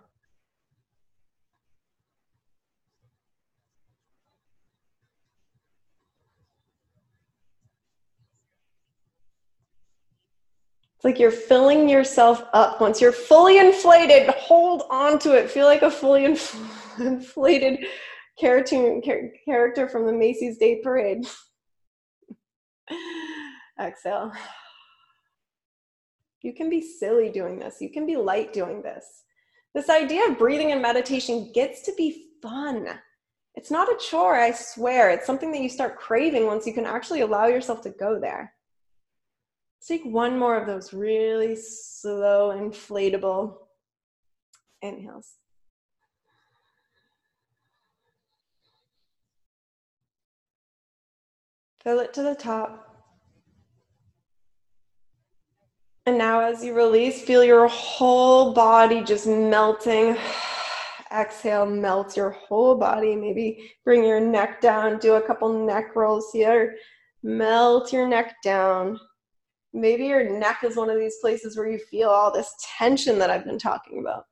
It's 10.96 11.06
like 11.06 11.20
you're 11.20 11.32
filling 11.32 11.90
yourself 11.90 12.44
up. 12.54 12.82
Once 12.82 13.02
you're 13.02 13.12
fully 13.12 13.60
inflated, 13.60 14.30
hold 14.30 14.84
on 14.90 15.20
to 15.20 15.34
it. 15.34 15.52
Feel 15.52 15.66
like 15.66 15.82
a 15.82 15.92
fully 15.92 16.22
infl- 16.22 17.00
inflated 17.06 17.86
cartoon 18.40 19.02
character 19.46 19.88
from 19.88 20.06
the 20.08 20.14
Macy's 20.14 20.58
Day 20.58 20.82
Parade. 20.82 21.28
Exhale. 23.80 24.32
You 26.46 26.52
can 26.52 26.70
be 26.70 26.82
silly 26.82 27.30
doing 27.30 27.58
this. 27.58 27.78
You 27.80 27.90
can 27.90 28.06
be 28.06 28.18
light 28.18 28.52
doing 28.52 28.82
this. 28.82 29.24
This 29.74 29.90
idea 29.90 30.28
of 30.28 30.38
breathing 30.38 30.74
and 30.74 30.82
meditation 30.82 31.54
gets 31.54 31.84
to 31.84 31.94
be 31.96 32.26
fun. 32.42 33.00
It's 33.56 33.72
not 33.72 33.88
a 33.88 33.98
chore, 33.98 34.36
I 34.36 34.52
swear. 34.52 35.10
It's 35.10 35.26
something 35.26 35.54
that 35.54 35.62
you 35.62 35.70
start 35.70 35.98
craving 35.98 36.46
once 36.46 36.68
you 36.68 36.74
can 36.74 36.86
actually 36.86 37.22
allow 37.22 37.48
yourself 37.48 37.82
to 37.84 37.92
go 37.92 38.20
there. 38.20 38.54
Take 39.88 40.04
one 40.04 40.38
more 40.38 40.58
of 40.58 40.68
those 40.68 40.94
really 40.94 41.56
slow, 41.56 42.52
inflatable 42.52 43.56
inhales. 44.82 45.36
Fill 51.84 52.00
it 52.00 52.14
to 52.14 52.22
the 52.22 52.36
top. 52.36 52.93
And 56.06 56.18
now, 56.18 56.42
as 56.42 56.64
you 56.64 56.74
release, 56.74 57.22
feel 57.22 57.44
your 57.44 57.68
whole 57.68 58.54
body 58.54 59.04
just 59.04 59.28
melting. 59.28 60.18
Exhale, 61.12 61.66
melt 61.66 62.18
your 62.18 62.32
whole 62.32 62.76
body. 62.76 63.16
Maybe 63.16 63.72
bring 63.86 64.04
your 64.04 64.20
neck 64.20 64.62
down, 64.62 64.98
do 64.98 65.14
a 65.14 65.22
couple 65.22 65.66
neck 65.66 65.96
rolls 65.96 66.32
here. 66.34 66.76
Melt 67.22 67.94
your 67.94 68.08
neck 68.08 68.36
down 68.44 69.00
maybe 69.74 70.06
your 70.06 70.40
neck 70.40 70.64
is 70.64 70.76
one 70.76 70.90
of 70.90 71.00
these 71.00 71.18
places 71.20 71.58
where 71.58 71.70
you 71.70 71.80
feel 71.80 72.10
all 72.10 72.32
this 72.32 72.54
tension 72.78 73.18
that 73.20 73.30
I've 73.30 73.46
been 73.46 73.60
talking 73.60 74.00
about. 74.00 74.26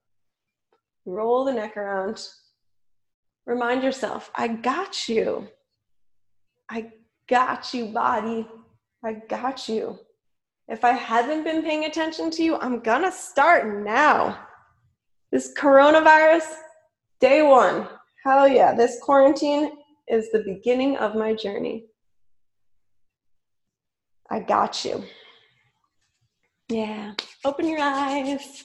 Roll 1.06 1.44
the 1.44 1.54
neck 1.54 1.76
around. 1.76 2.24
Remind 3.48 3.84
yourself, 3.84 4.30
I 4.36 4.48
got 4.48 5.10
you. 5.10 5.48
I 6.70 6.92
got 7.28 7.74
you, 7.74 7.88
body. 7.88 8.48
I 9.04 9.14
got 9.14 9.68
you. 9.68 9.98
If 10.72 10.86
I 10.86 10.94
haven't 10.94 11.44
been 11.44 11.64
paying 11.64 11.84
attention 11.84 12.32
to 12.32 12.44
you, 12.44 12.56
I'm 12.56 12.80
gonna 12.80 13.12
start 13.12 13.84
now. 13.84 14.40
This 15.30 15.54
coronavirus, 15.54 16.46
day 17.20 17.42
one. 17.42 17.90
Hell 18.24 18.48
yeah, 18.48 18.74
this 18.74 18.98
quarantine 19.02 19.74
is 20.08 20.32
the 20.32 20.44
beginning 20.46 20.96
of 20.96 21.14
my 21.14 21.34
journey. 21.34 21.88
I 24.30 24.40
got 24.40 24.86
you. 24.86 25.04
Yeah. 26.70 27.16
Open 27.44 27.68
your 27.68 27.82
eyes. 27.82 28.64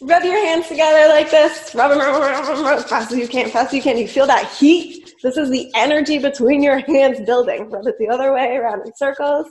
Rub 0.00 0.22
your 0.22 0.46
hands 0.46 0.68
together 0.68 1.08
like 1.08 1.28
this. 1.28 1.74
Rub 1.74 1.90
them, 1.90 1.98
rub, 1.98 2.22
rub, 2.22 2.46
rub, 2.46 2.64
rub, 2.64 2.84
fast 2.84 3.10
as 3.10 3.18
you 3.18 3.26
can, 3.26 3.50
fast 3.50 3.70
as 3.70 3.74
you 3.74 3.82
can. 3.82 3.98
You 3.98 4.06
feel 4.06 4.28
that 4.28 4.48
heat? 4.52 5.12
This 5.24 5.36
is 5.36 5.50
the 5.50 5.72
energy 5.74 6.18
between 6.18 6.62
your 6.62 6.78
hands 6.78 7.18
building. 7.26 7.68
Rub 7.68 7.88
it 7.88 7.96
the 7.98 8.08
other 8.08 8.32
way, 8.32 8.54
around 8.54 8.86
in 8.86 8.94
circles. 8.94 9.48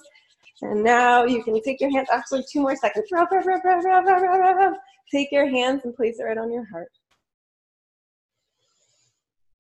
And 0.62 0.84
now 0.84 1.24
you 1.24 1.44
can 1.44 1.62
take 1.62 1.80
your 1.80 1.92
hands, 1.92 2.10
actually 2.12 2.44
two 2.52 2.62
more 2.62 2.76
seconds. 2.76 3.08
Rub, 3.12 3.32
rub, 3.32 3.46
rub, 3.46 4.74
take 5.12 5.32
your 5.32 5.48
hands 5.48 5.86
and 5.86 5.96
place 5.96 6.20
it 6.20 6.24
right 6.24 6.38
on 6.38 6.52
your 6.52 6.66
heart. 6.70 6.90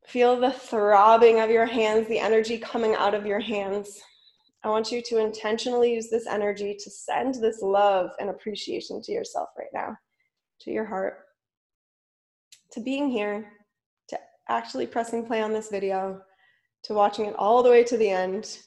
Feel 0.05 0.39
the 0.39 0.51
throbbing 0.51 1.39
of 1.39 1.49
your 1.49 1.67
hands, 1.67 2.07
the 2.07 2.19
energy 2.19 2.57
coming 2.57 2.95
out 2.95 3.13
of 3.13 3.25
your 3.25 3.39
hands. 3.39 4.01
I 4.63 4.69
want 4.69 4.91
you 4.91 5.01
to 5.03 5.19
intentionally 5.19 5.93
use 5.93 6.09
this 6.09 6.27
energy 6.27 6.75
to 6.77 6.89
send 6.89 7.35
this 7.35 7.61
love 7.61 8.09
and 8.19 8.29
appreciation 8.29 9.01
to 9.03 9.11
yourself 9.11 9.49
right 9.57 9.69
now, 9.73 9.95
to 10.61 10.71
your 10.71 10.85
heart, 10.85 11.19
to 12.71 12.81
being 12.81 13.09
here, 13.09 13.51
to 14.09 14.19
actually 14.49 14.87
pressing 14.87 15.25
play 15.25 15.41
on 15.41 15.53
this 15.53 15.69
video, 15.69 16.21
to 16.83 16.93
watching 16.93 17.25
it 17.25 17.35
all 17.37 17.63
the 17.63 17.69
way 17.69 17.83
to 17.83 17.95
the 17.95 18.09
end, 18.09 18.57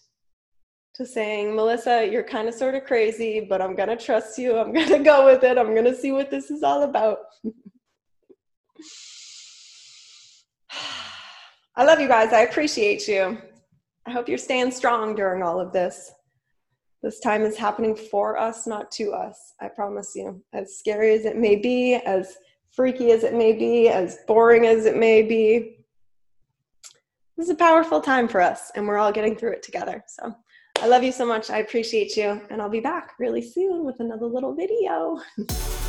to 0.95 1.07
saying, 1.07 1.55
Melissa, 1.55 2.07
you're 2.07 2.23
kind 2.23 2.49
of 2.49 2.55
sort 2.55 2.75
of 2.75 2.85
crazy, 2.85 3.41
but 3.41 3.63
I'm 3.63 3.75
going 3.75 3.89
to 3.89 3.97
trust 3.97 4.39
you. 4.39 4.59
I'm 4.59 4.73
going 4.73 4.89
to 4.89 4.99
go 4.99 5.25
with 5.25 5.43
it. 5.45 5.57
I'm 5.59 5.75
going 5.75 5.87
to 5.87 5.95
see 5.95 6.13
what 6.13 6.31
this 6.31 6.51
is 6.51 6.63
all 6.63 6.83
about. 6.83 7.19
I 11.77 11.85
love 11.85 12.01
you 12.01 12.09
guys. 12.09 12.33
I 12.35 12.41
appreciate 12.41 13.09
you. 13.09 13.39
I 14.05 14.11
hope 14.11 14.29
you're 14.29 14.37
staying 14.37 14.73
strong 14.73 15.15
during 15.15 15.43
all 15.43 15.59
of 15.59 15.73
this. 15.73 16.13
This 17.03 17.21
time 17.21 17.43
is 17.43 17.57
happening 17.57 17.97
for 17.97 18.39
us, 18.39 18.67
not 18.67 18.91
to 18.93 19.13
us. 19.13 19.55
I 19.61 19.69
promise 19.69 20.13
you. 20.15 20.43
As 20.53 20.77
scary 20.79 21.15
as 21.15 21.25
it 21.25 21.37
may 21.37 21.57
be, 21.57 21.95
as 21.95 22.37
freaky 22.71 23.11
as 23.13 23.25
it 23.25 23.35
may 23.35 23.53
be, 23.53 23.89
as 23.89 24.19
boring 24.27 24.67
as 24.67 24.87
it 24.87 24.97
may 24.97 25.23
be, 25.23 25.79
this 27.37 27.47
is 27.47 27.51
a 27.51 27.57
powerful 27.57 28.01
time 28.01 28.29
for 28.29 28.41
us, 28.41 28.71
and 28.77 28.87
we're 28.87 28.99
all 28.99 29.11
getting 29.11 29.35
through 29.35 29.53
it 29.53 29.63
together. 29.63 30.05
So, 30.07 30.35
I 30.83 30.87
love 30.87 31.05
you 31.05 31.13
so 31.13 31.25
much. 31.25 31.49
I 31.49 31.59
appreciate 31.59 32.17
you. 32.17 32.41
And 32.51 32.61
I'll 32.61 32.69
be 32.69 32.81
back 32.81 33.15
really 33.21 33.41
soon 33.41 33.85
with 33.85 34.01
another 34.01 34.27
little 34.27 34.53
video. 34.53 35.21